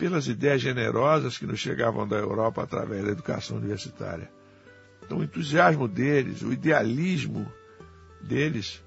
[0.00, 4.32] pelas ideias generosas que nos chegavam da Europa através da educação universitária.
[5.04, 7.46] Então, o entusiasmo deles, o idealismo
[8.22, 8.82] deles,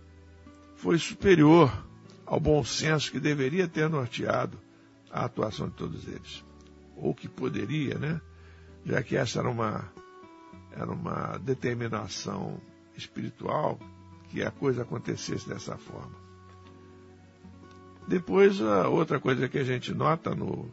[0.75, 1.71] foi superior
[2.25, 4.57] ao bom senso que deveria ter norteado
[5.11, 6.43] a atuação de todos eles.
[6.97, 8.19] Ou que poderia, né?
[8.83, 9.87] Já que essa era uma,
[10.75, 12.59] era uma determinação
[12.97, 13.79] espiritual
[14.29, 16.23] que a coisa acontecesse dessa forma.
[18.07, 20.71] Depois, a outra coisa que a gente nota no,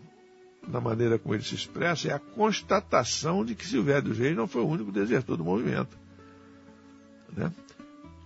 [0.66, 4.46] na maneira como ele se expressa, é a constatação de que Silvério dos Reis não
[4.46, 5.98] foi o único desertor do movimento.
[7.36, 7.52] Né?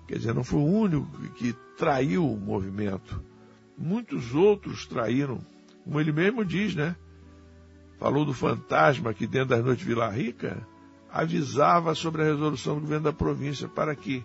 [0.06, 3.22] Quer dizer, não foi o único que traiu o movimento.
[3.76, 5.40] Muitos outros traíram,
[5.82, 6.94] como ele mesmo diz, né?
[7.98, 10.66] Falou do fantasma que dentro das noites de Vila Rica
[11.10, 14.24] avisava sobre a resolução do governo da província para que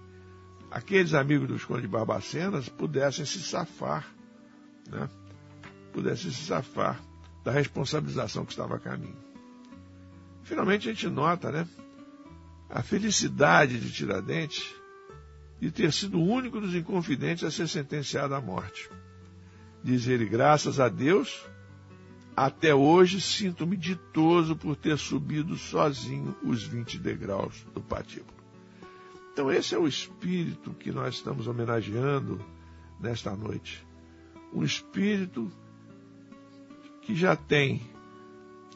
[0.72, 4.05] aqueles amigos dos Conde Barbacenas pudessem se safar
[4.89, 5.10] né,
[5.93, 6.99] pudesse se safar
[7.50, 9.18] da responsabilização que estava a caminho.
[10.43, 11.68] Finalmente a gente nota né,
[12.70, 14.76] a felicidade de Tiradentes
[15.60, 18.88] de ter sido o único dos inconfidentes a ser sentenciado à morte.
[19.84, 21.43] Diz ele, graças a Deus,
[22.36, 28.38] até hoje sinto-me ditoso por ter subido sozinho os 20 degraus do patíbulo.
[29.34, 32.39] Então, esse é o espírito que nós estamos homenageando
[33.00, 33.84] nesta noite.
[34.54, 35.52] Um espírito
[37.10, 37.82] que já tem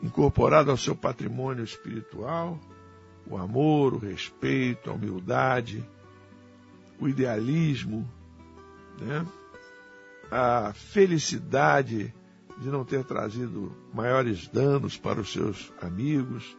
[0.02, 2.60] incorporado ao seu patrimônio espiritual
[3.28, 5.88] o amor, o respeito, a humildade,
[7.00, 8.10] o idealismo,
[9.00, 9.24] né?
[10.32, 12.12] a felicidade
[12.58, 16.58] de não ter trazido maiores danos para os seus amigos.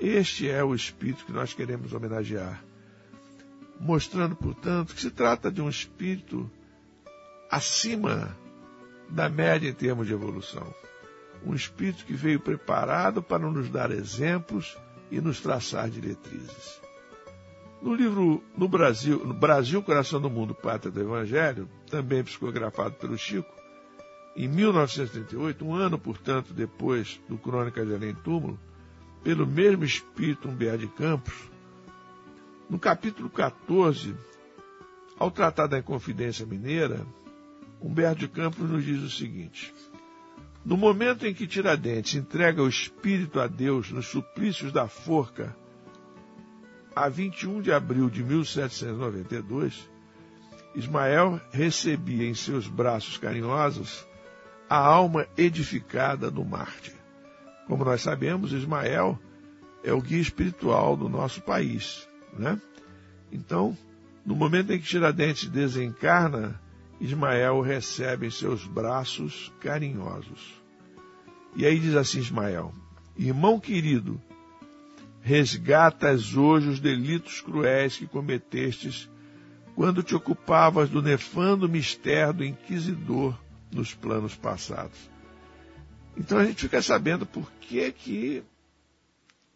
[0.00, 2.60] Este é o espírito que nós queremos homenagear,
[3.78, 6.50] mostrando, portanto, que se trata de um espírito
[7.48, 8.36] acima
[9.08, 10.66] da média em termos de evolução.
[11.44, 14.76] Um espírito que veio preparado para nos dar exemplos
[15.10, 16.80] e nos traçar diretrizes.
[17.80, 23.16] No livro No Brasil, no Brasil, Coração do Mundo, Pátria do Evangelho, também psicografado pelo
[23.16, 23.58] Chico,
[24.36, 28.58] em 1938, um ano, portanto, depois do Crônica de Além Túmulo,
[29.24, 31.34] pelo mesmo espírito Humberto de Campos,
[32.70, 34.14] no capítulo 14,
[35.18, 37.04] ao tratar da Inconfidência Mineira,
[37.80, 39.74] Humberto de Campos nos diz o seguinte:
[40.64, 45.56] No momento em que Tiradentes entrega o espírito a Deus nos suplícios da forca,
[46.94, 49.88] a 21 de abril de 1792,
[50.74, 54.06] Ismael recebia em seus braços carinhosos
[54.68, 56.92] a alma edificada do Marte.
[57.66, 59.18] Como nós sabemos, Ismael
[59.82, 62.08] é o guia espiritual do nosso país.
[62.36, 62.60] Né?
[63.32, 63.76] Então,
[64.24, 66.60] no momento em que Tiradentes desencarna,
[67.00, 70.60] Ismael recebe em seus braços carinhosos.
[71.54, 72.72] E aí diz assim Ismael:
[73.16, 74.20] Irmão querido,
[75.20, 79.08] resgatas hoje os delitos cruéis que cometestes
[79.74, 83.38] quando te ocupavas do nefando mistério do inquisidor
[83.70, 84.98] nos planos passados.
[86.16, 88.42] Então a gente fica sabendo por que que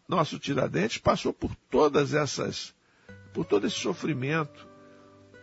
[0.07, 2.73] nosso Tiradentes passou por todas essas,
[3.33, 4.67] por todo esse sofrimento,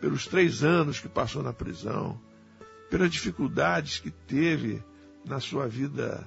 [0.00, 2.20] pelos três anos que passou na prisão,
[2.88, 4.82] pelas dificuldades que teve
[5.24, 6.26] na sua vida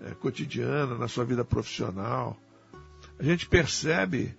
[0.00, 2.38] é, cotidiana, na sua vida profissional,
[3.18, 4.34] a gente percebe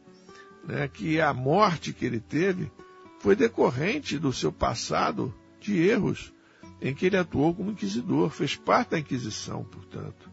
[0.66, 2.72] né, que a morte que ele teve
[3.20, 6.34] foi decorrente do seu passado de erros
[6.82, 10.32] em que ele atuou como inquisidor, fez parte da Inquisição, portanto.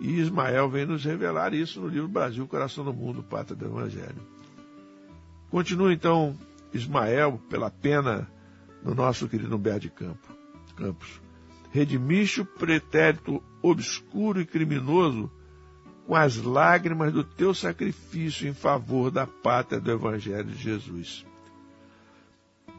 [0.00, 4.22] E Ismael vem nos revelar isso no livro Brasil, Coração do Mundo, Pátria do Evangelho.
[5.50, 6.36] Continua então
[6.76, 8.30] Ismael pela pena
[8.82, 10.36] do nosso querido Humberto de Campo,
[10.76, 11.20] Campos.
[11.72, 15.30] Redimiste o pretérito obscuro e criminoso
[16.06, 21.26] com as lágrimas do teu sacrifício em favor da pátria do Evangelho de Jesus.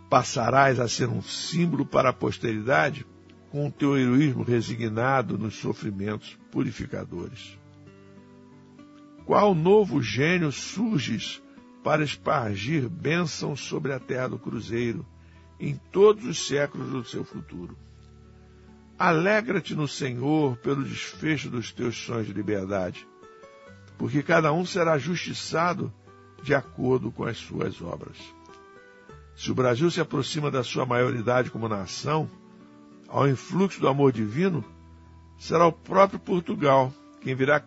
[0.10, 3.06] Passarás a ser um símbolo para a posteridade
[3.52, 7.58] com o teu heroísmo resignado nos sofrimentos purificadores.
[9.26, 11.42] Qual novo gênio surges
[11.88, 15.06] para espargir bênçãos sobre a terra do cruzeiro
[15.58, 17.78] em todos os séculos do seu futuro?
[19.00, 23.08] Alegra-te no Senhor pelo desfecho dos teus sonhos de liberdade
[23.98, 25.90] porque cada um será justiçado
[26.44, 28.18] de acordo com as suas obras.
[29.34, 32.30] Se o Brasil se aproxima da sua maioridade como nação,
[33.08, 34.62] ao influxo do amor divino,
[35.40, 37.64] será o próprio Portugal quem virá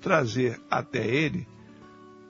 [0.00, 1.51] trazer até ele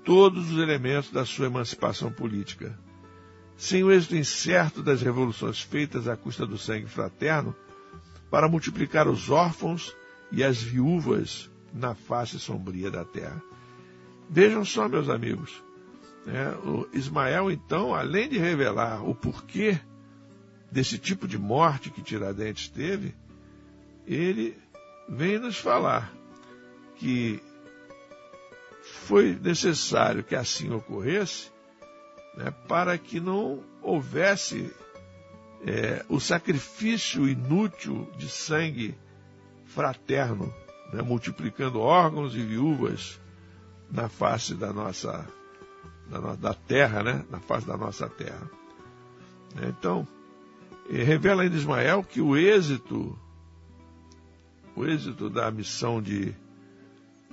[0.04, 2.78] todos os elementos da sua emancipação política.
[3.56, 7.54] Sem o êxito incerto das revoluções feitas à custa do sangue fraterno,
[8.30, 9.94] para multiplicar os órfãos
[10.30, 13.42] e as viúvas na face sombria da terra.
[14.28, 15.62] Vejam só, meus amigos,
[16.24, 19.78] né, o Ismael, então, além de revelar o porquê
[20.70, 23.14] desse tipo de morte que Tiradentes teve,
[24.06, 24.56] ele
[25.08, 26.10] vem nos falar
[26.96, 27.42] que
[29.12, 31.52] foi necessário que assim ocorresse
[32.34, 34.74] né, para que não houvesse
[35.66, 38.96] é, o sacrifício inútil de sangue
[39.66, 40.50] fraterno
[40.94, 43.20] né, multiplicando órgãos e viúvas
[43.90, 45.28] na face da nossa
[46.08, 48.50] da, da terra, né, na face da nossa terra.
[49.68, 50.08] Então,
[50.88, 53.14] revela ainda Ismael que o êxito
[54.74, 56.34] o êxito da missão de,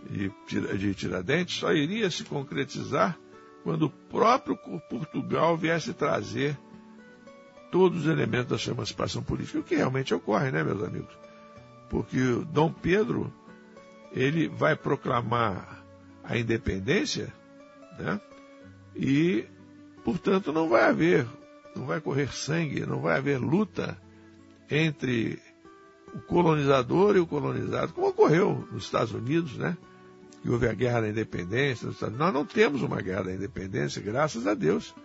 [0.07, 0.31] de,
[0.77, 3.17] de Tiradentes só iria se concretizar
[3.63, 4.57] quando o próprio
[4.89, 6.57] Portugal viesse trazer
[7.71, 11.13] todos os elementos da sua emancipação política, o que realmente ocorre, né, meus amigos?
[11.89, 12.17] Porque
[12.51, 13.33] Dom Pedro,
[14.11, 15.83] ele vai proclamar
[16.23, 17.33] a independência,
[17.97, 18.19] né?
[18.95, 19.45] E,
[20.03, 21.27] portanto, não vai haver,
[21.75, 23.97] não vai correr sangue, não vai haver luta
[24.69, 25.39] entre
[26.13, 29.77] o colonizador e o colonizado, como ocorreu nos Estados Unidos, né?
[30.41, 31.89] Que houve a guerra da independência.
[32.11, 34.95] Nós não temos uma guerra da independência, graças a Deus.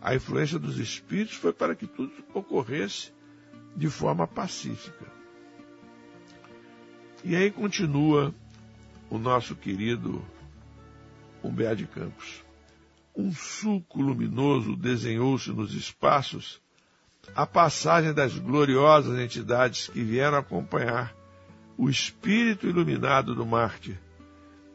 [0.00, 3.12] A influência dos espíritos foi para que tudo ocorresse
[3.74, 5.06] de forma pacífica.
[7.24, 8.34] E aí continua
[9.10, 10.24] o nosso querido
[11.42, 12.44] Humberto de Campos.
[13.16, 16.62] Um sulco luminoso desenhou-se nos espaços
[17.34, 21.14] a passagem das gloriosas entidades que vieram acompanhar
[21.76, 23.98] o espírito iluminado do mártir,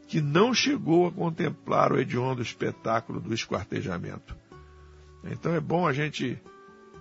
[0.08, 4.36] que não chegou a contemplar o hediondo espetáculo do esquartejamento.
[5.24, 6.40] Então é bom a gente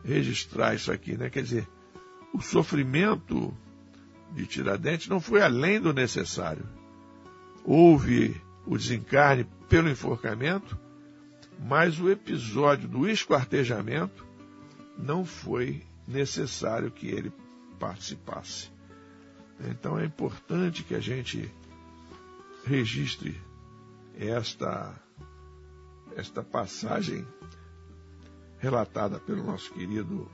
[0.03, 1.29] registrar isso aqui, né?
[1.29, 1.67] Quer dizer,
[2.33, 3.55] o sofrimento
[4.33, 6.65] de Tiradentes não foi além do necessário.
[7.63, 10.77] Houve o desencarne pelo enforcamento,
[11.59, 14.25] mas o episódio do esquartejamento
[14.97, 17.31] não foi necessário que ele
[17.79, 18.71] participasse.
[19.59, 21.51] Então é importante que a gente
[22.65, 23.39] registre
[24.17, 24.93] esta,
[26.15, 27.25] esta passagem
[28.59, 30.29] relatada pelo nosso querido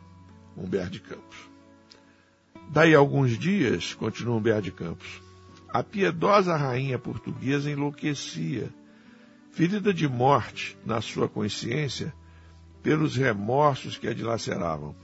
[0.56, 1.50] Humberto de Campos.
[2.72, 5.22] Daí alguns dias, continua Humberto de Campos,
[5.70, 8.70] a piedosa rainha portuguesa enlouquecia,
[9.52, 12.14] ferida de morte na sua consciência
[12.82, 14.96] pelos remorsos que a dilaceravam.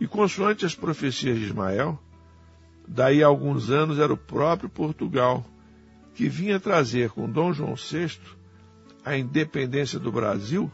[0.00, 1.98] E consoante as profecias de Ismael,
[2.86, 5.44] daí a alguns anos era o próprio Portugal
[6.14, 8.18] que vinha trazer com Dom João VI
[9.04, 10.70] a independência do Brasil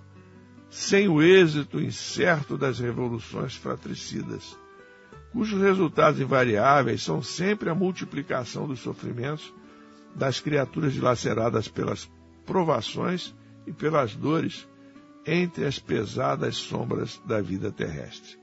[0.71, 4.59] sem o êxito incerto das revoluções fratricidas,
[5.33, 9.53] cujos resultados invariáveis são sempre a multiplicação dos sofrimentos
[10.15, 12.11] das criaturas dilaceradas pelas
[12.45, 13.35] provações
[13.67, 14.67] e pelas dores
[15.27, 18.39] entre as pesadas sombras da vida terrestre.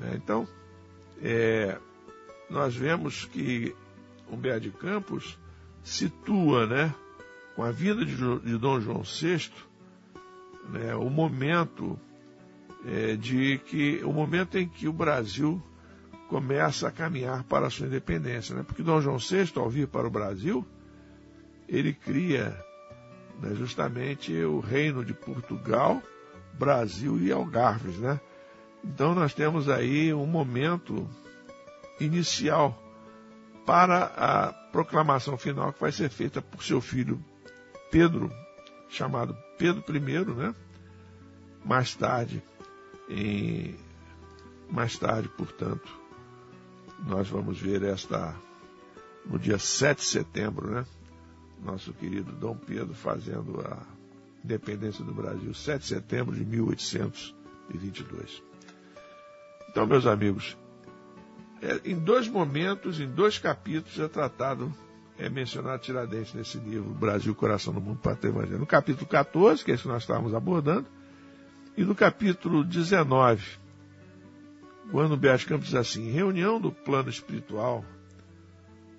[0.00, 0.46] É, então,
[1.20, 1.78] é,
[2.48, 3.74] nós vemos que
[4.30, 5.38] Humberto de Campos
[5.82, 6.94] situa, né,
[7.56, 9.50] com a vida de, de Dom João VI,
[10.68, 11.98] né, o momento
[12.86, 15.62] é, de que o momento em que o Brasil
[16.28, 18.62] começa a caminhar para a sua independência, né?
[18.62, 20.64] Porque Dom João VI, ao vir para o Brasil,
[21.68, 22.56] ele cria
[23.40, 26.02] né, justamente o reino de Portugal,
[26.52, 28.20] Brasil e Algarves, né?
[28.84, 31.08] Então nós temos aí um momento
[31.98, 32.82] inicial
[33.66, 37.22] para a proclamação final que vai ser feita por seu filho
[37.90, 38.30] Pedro,
[38.88, 40.54] chamado Pedro I, né?
[41.64, 42.42] Mais tarde,
[43.08, 43.76] em,
[44.70, 45.90] mais tarde, portanto,
[47.06, 48.34] nós vamos ver esta
[49.26, 50.86] no dia 7 de setembro, né?
[51.62, 53.78] Nosso querido Dom Pedro fazendo a
[54.44, 58.42] independência do Brasil, 7 de setembro de 1822.
[59.68, 60.56] Então, meus amigos,
[61.62, 64.74] é, em dois momentos, em dois capítulos, é tratado,
[65.18, 68.58] é mencionado Tiradentes nesse livro, Brasil, Coração do Mundo, Pátria Evangelho.
[68.58, 70.86] No capítulo 14, que é esse que nós estávamos abordando,
[71.76, 73.44] e no capítulo 19,
[74.90, 77.84] quando Beas Campos diz assim, reunião do plano espiritual,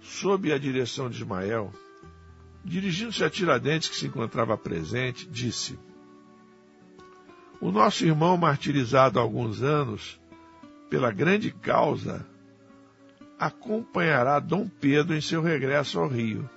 [0.02, 1.72] sob a direção de Ismael,
[2.64, 5.80] Dirigindo-se a Tiradentes, que se encontrava presente, disse:
[7.60, 10.20] O nosso irmão martirizado há alguns anos,
[10.90, 12.26] pela grande causa,
[13.40, 16.48] acompanhará Dom Pedro em seu regresso ao Rio.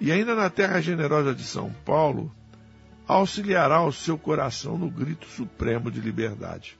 [0.00, 2.34] E ainda na terra generosa de São Paulo,
[3.06, 6.78] auxiliará o seu coração no grito supremo de liberdade.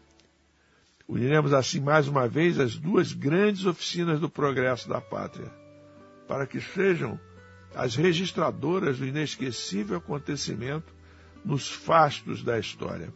[1.06, 5.52] Uniremos assim mais uma vez as duas grandes oficinas do progresso da pátria,
[6.26, 7.20] para que sejam
[7.74, 10.92] as registradoras do inesquecível acontecimento
[11.44, 13.12] nos fastos da história.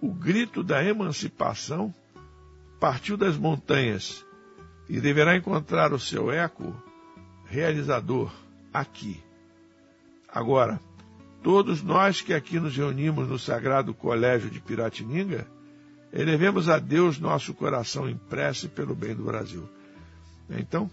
[0.00, 1.94] O grito da emancipação
[2.80, 4.24] partiu das montanhas
[4.88, 6.74] e deverá encontrar o seu eco
[7.46, 8.32] realizador
[8.72, 9.22] aqui.
[10.28, 10.80] Agora,
[11.42, 15.46] todos nós que aqui nos reunimos no Sagrado Colégio de Piratininga,
[16.12, 19.68] elevemos a Deus nosso coração em prece pelo bem do Brasil.
[20.50, 20.90] Então,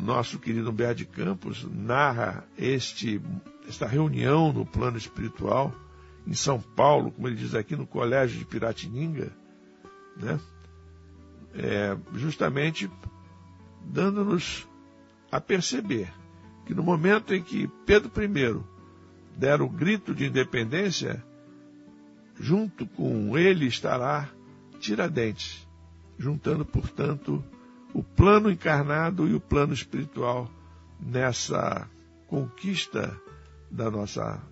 [0.00, 3.20] nosso querido Humberto de Campos narra este,
[3.68, 5.74] esta reunião no plano espiritual
[6.26, 9.30] em São Paulo, como ele diz aqui no Colégio de Piratininga,
[10.16, 10.40] né?
[11.54, 12.90] É, justamente
[13.84, 14.66] dando-nos
[15.30, 16.12] a perceber
[16.66, 18.60] que no momento em que Pedro I
[19.36, 21.24] der o grito de independência,
[22.38, 24.28] junto com ele estará
[24.80, 25.66] Tiradentes,
[26.18, 27.44] juntando, portanto,
[27.94, 30.50] o plano encarnado e o plano espiritual
[31.00, 31.88] nessa
[32.26, 33.16] conquista
[33.70, 34.42] da nossa,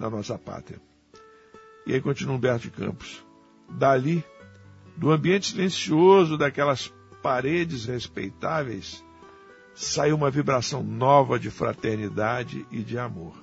[0.00, 0.80] da nossa pátria.
[1.86, 3.22] E aí continua Humberto de Campos.
[3.68, 4.24] Dali,
[4.96, 6.92] do ambiente silencioso daquelas
[7.22, 9.04] paredes respeitáveis,
[9.74, 13.34] saiu uma vibração nova de fraternidade e de amor.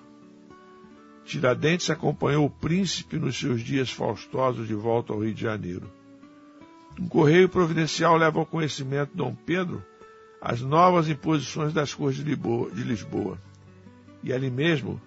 [1.24, 5.99] Tiradentes acompanhou o príncipe nos seus dias faustosos de volta ao Rio de Janeiro.
[7.00, 9.82] Um correio providencial leva ao conhecimento de Dom Pedro
[10.42, 13.42] as novas imposições das cores de Lisboa.
[14.22, 15.02] E ali mesmo,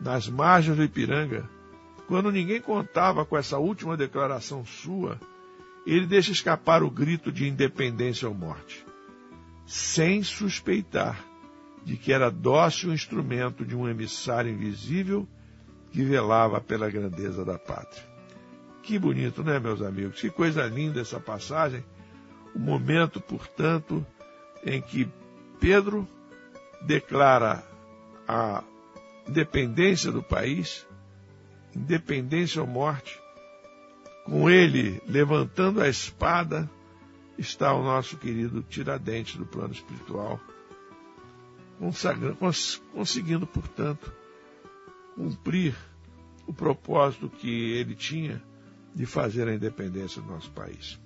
[0.00, 1.48] nas margens do Ipiranga,
[2.06, 5.18] quando ninguém contava com essa última declaração sua,
[5.84, 8.86] ele deixa escapar o grito de independência ou morte,
[9.66, 11.24] sem suspeitar
[11.84, 15.26] de que era dócil instrumento de um emissário invisível
[15.90, 18.11] que velava pela grandeza da pátria.
[18.82, 20.20] Que bonito, né, meus amigos?
[20.20, 21.84] Que coisa linda essa passagem.
[22.54, 24.04] O momento, portanto,
[24.64, 25.08] em que
[25.60, 26.06] Pedro
[26.84, 27.64] declara
[28.26, 28.64] a
[29.28, 30.86] independência do país,
[31.74, 33.20] independência ou morte.
[34.24, 36.68] Com ele levantando a espada
[37.38, 40.40] está o nosso querido Tiradentes do plano espiritual,
[42.92, 44.12] conseguindo, portanto,
[45.14, 45.74] cumprir
[46.46, 48.42] o propósito que ele tinha
[48.94, 50.98] de fazer a independência do nosso país.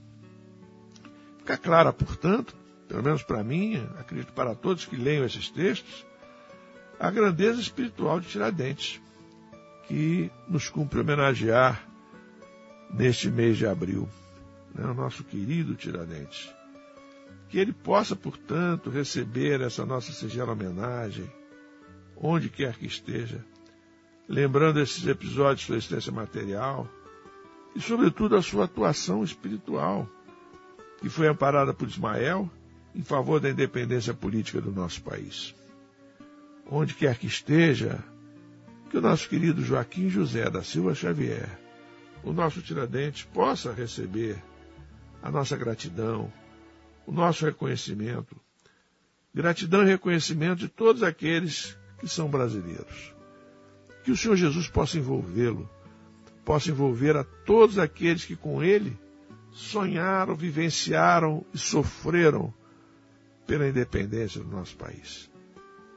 [1.38, 2.56] Fica clara, portanto,
[2.88, 6.06] pelo menos para mim, acredito para todos que leiam esses textos,
[6.98, 9.00] a grandeza espiritual de Tiradentes,
[9.86, 11.86] que nos cumpre homenagear
[12.92, 14.08] neste mês de abril,
[14.74, 16.52] né, o nosso querido Tiradentes.
[17.48, 21.30] Que ele possa, portanto, receber essa nossa singela homenagem,
[22.16, 23.44] onde quer que esteja,
[24.28, 26.88] lembrando esses episódios de sua existência material
[27.76, 30.08] e, sobretudo, a sua atuação espiritual,
[30.98, 32.50] que foi amparada por Ismael
[32.94, 35.54] em favor da independência política do nosso país.
[36.70, 38.02] Onde quer que esteja,
[38.88, 41.60] que o nosso querido Joaquim José da Silva Xavier,
[42.24, 44.42] o nosso Tiradentes, possa receber
[45.22, 46.32] a nossa gratidão,
[47.06, 48.34] o nosso reconhecimento,
[49.34, 53.14] gratidão e reconhecimento de todos aqueles que são brasileiros
[54.06, 55.68] que o Senhor Jesus possa envolvê-lo,
[56.46, 58.96] possa envolver a todos aqueles que com ele
[59.50, 62.54] sonharam, vivenciaram e sofreram
[63.48, 65.28] pela independência do nosso país.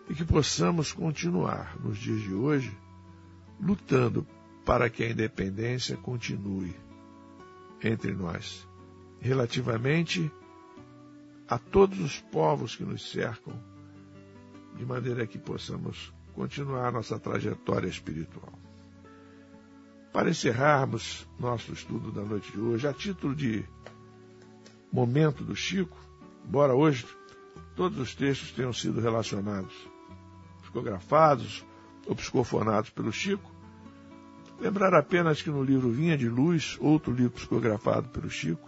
[0.10, 2.76] E que possamos continuar nos dias de hoje
[3.62, 4.26] lutando
[4.66, 6.76] para que a independência continue
[7.84, 8.68] entre nós,
[9.20, 10.32] relativamente
[11.48, 13.54] a todos os povos que nos cercam,
[14.76, 18.69] de maneira que possamos continuar nossa trajetória espiritual.
[20.12, 23.64] Para encerrarmos nosso estudo da noite de hoje, a título de
[24.92, 25.98] momento do Chico,
[26.46, 27.06] embora hoje
[27.76, 29.74] todos os textos tenham sido relacionados,
[30.62, 31.64] psicografados
[32.08, 33.52] ou psicofonados pelo Chico,
[34.60, 38.68] lembrar apenas que no livro Vinha de Luz, outro livro psicografado pelo Chico,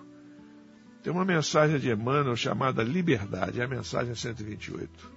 [1.02, 5.12] tem uma mensagem de Emmanuel chamada Liberdade, é a mensagem 128.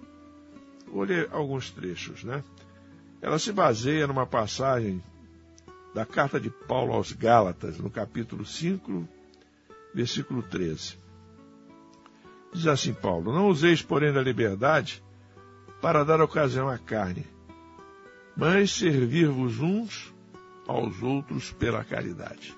[0.91, 2.43] Vou ler alguns trechos, né?
[3.21, 5.03] Ela se baseia numa passagem
[5.95, 9.09] da carta de Paulo aos Gálatas, no capítulo 5,
[9.95, 10.99] versículo 13.
[12.53, 15.03] Diz assim Paulo: Não useis, porém, da liberdade
[15.81, 17.25] para dar ocasião à carne,
[18.37, 20.13] mas servir-vos uns
[20.67, 22.57] aos outros pela caridade.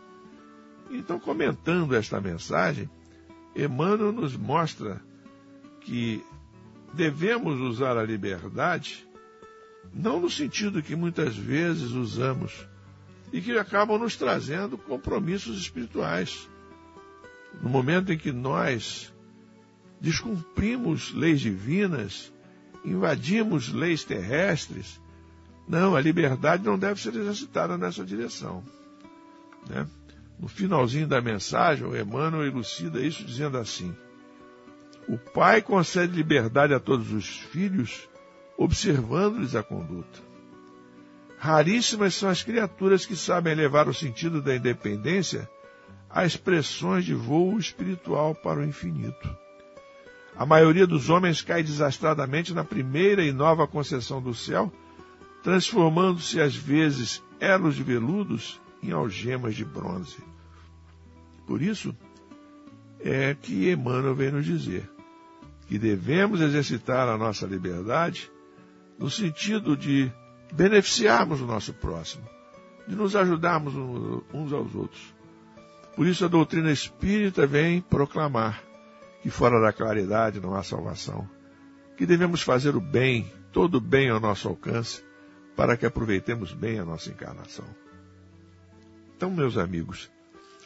[0.90, 2.88] Então, comentando esta mensagem,
[3.54, 5.02] Emmanuel nos mostra
[5.80, 6.24] que
[6.94, 9.06] devemos usar a liberdade,
[9.92, 12.66] não no sentido que muitas vezes usamos
[13.32, 16.48] e que acabam nos trazendo compromissos espirituais.
[17.62, 19.12] No momento em que nós
[20.00, 22.32] descumprimos leis divinas,
[22.84, 25.00] invadimos leis terrestres,
[25.68, 28.62] não, a liberdade não deve ser exercitada nessa direção.
[29.68, 29.86] Né?
[30.38, 33.94] No finalzinho da mensagem, o Emmanuel elucida isso dizendo assim:
[35.08, 38.08] o pai concede liberdade a todos os filhos,
[38.56, 40.20] observando-lhes a conduta.
[41.38, 45.48] Raríssimas são as criaturas que sabem levar o sentido da independência
[46.08, 49.28] a expressões de voo espiritual para o infinito.
[50.36, 54.72] A maioria dos homens cai desastradamente na primeira e nova concessão do céu,
[55.42, 60.18] transformando-se às vezes elos de veludos em algemas de bronze.
[61.46, 61.96] Por isso
[63.00, 64.90] é que Emmanuel vem nos dizer:
[65.68, 68.30] que devemos exercitar a nossa liberdade
[68.98, 70.10] no sentido de
[70.52, 72.28] beneficiarmos o nosso próximo,
[72.86, 73.74] de nos ajudarmos
[74.32, 75.14] uns aos outros.
[75.94, 78.62] Por isso a doutrina espírita vem proclamar
[79.22, 81.28] que fora da claridade não há salvação,
[81.96, 85.02] que devemos fazer o bem, todo o bem ao nosso alcance,
[85.56, 87.64] para que aproveitemos bem a nossa encarnação.
[89.16, 90.10] Então, meus amigos,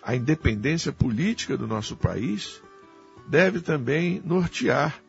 [0.02, 2.60] a independência política do nosso país
[3.28, 5.00] deve também nortear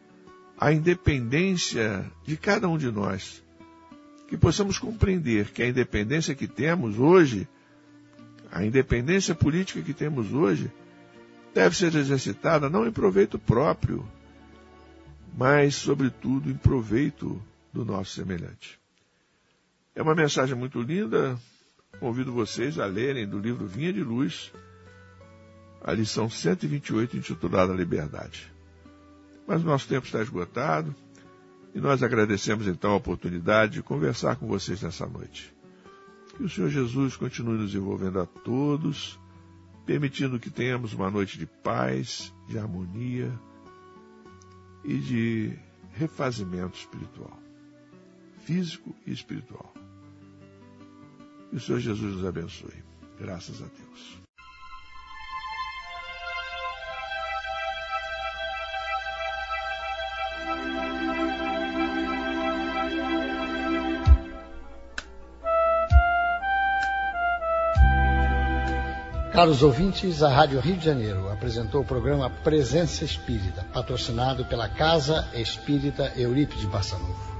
[0.59, 3.43] a independência de cada um de nós.
[4.31, 7.47] Que possamos compreender que a independência que temos hoje
[8.51, 10.71] a independência política que temos hoje
[11.53, 14.05] deve ser exercitada não em proveito próprio,
[15.37, 18.77] mas, sobretudo, em proveito do nosso semelhante.
[19.95, 21.39] É uma mensagem muito linda.
[21.99, 24.51] Convido vocês a lerem do livro Vinha de Luz,
[25.83, 28.51] a lição 128, intitulada Liberdade.
[29.47, 30.95] Mas o nosso tempo está esgotado
[31.73, 35.53] e nós agradecemos então a oportunidade de conversar com vocês nessa noite.
[36.35, 39.19] Que o Senhor Jesus continue nos envolvendo a todos,
[39.85, 43.31] permitindo que tenhamos uma noite de paz, de harmonia
[44.83, 45.53] e de
[45.93, 47.37] refazimento espiritual,
[48.45, 49.73] físico e espiritual.
[51.49, 52.83] Que o Senhor Jesus nos abençoe.
[53.19, 54.20] Graças a Deus.
[69.41, 75.27] Caros ouvintes, a Rádio Rio de Janeiro apresentou o programa Presença Espírita, patrocinado pela Casa
[75.33, 77.30] Espírita Eurípides Barçanufo.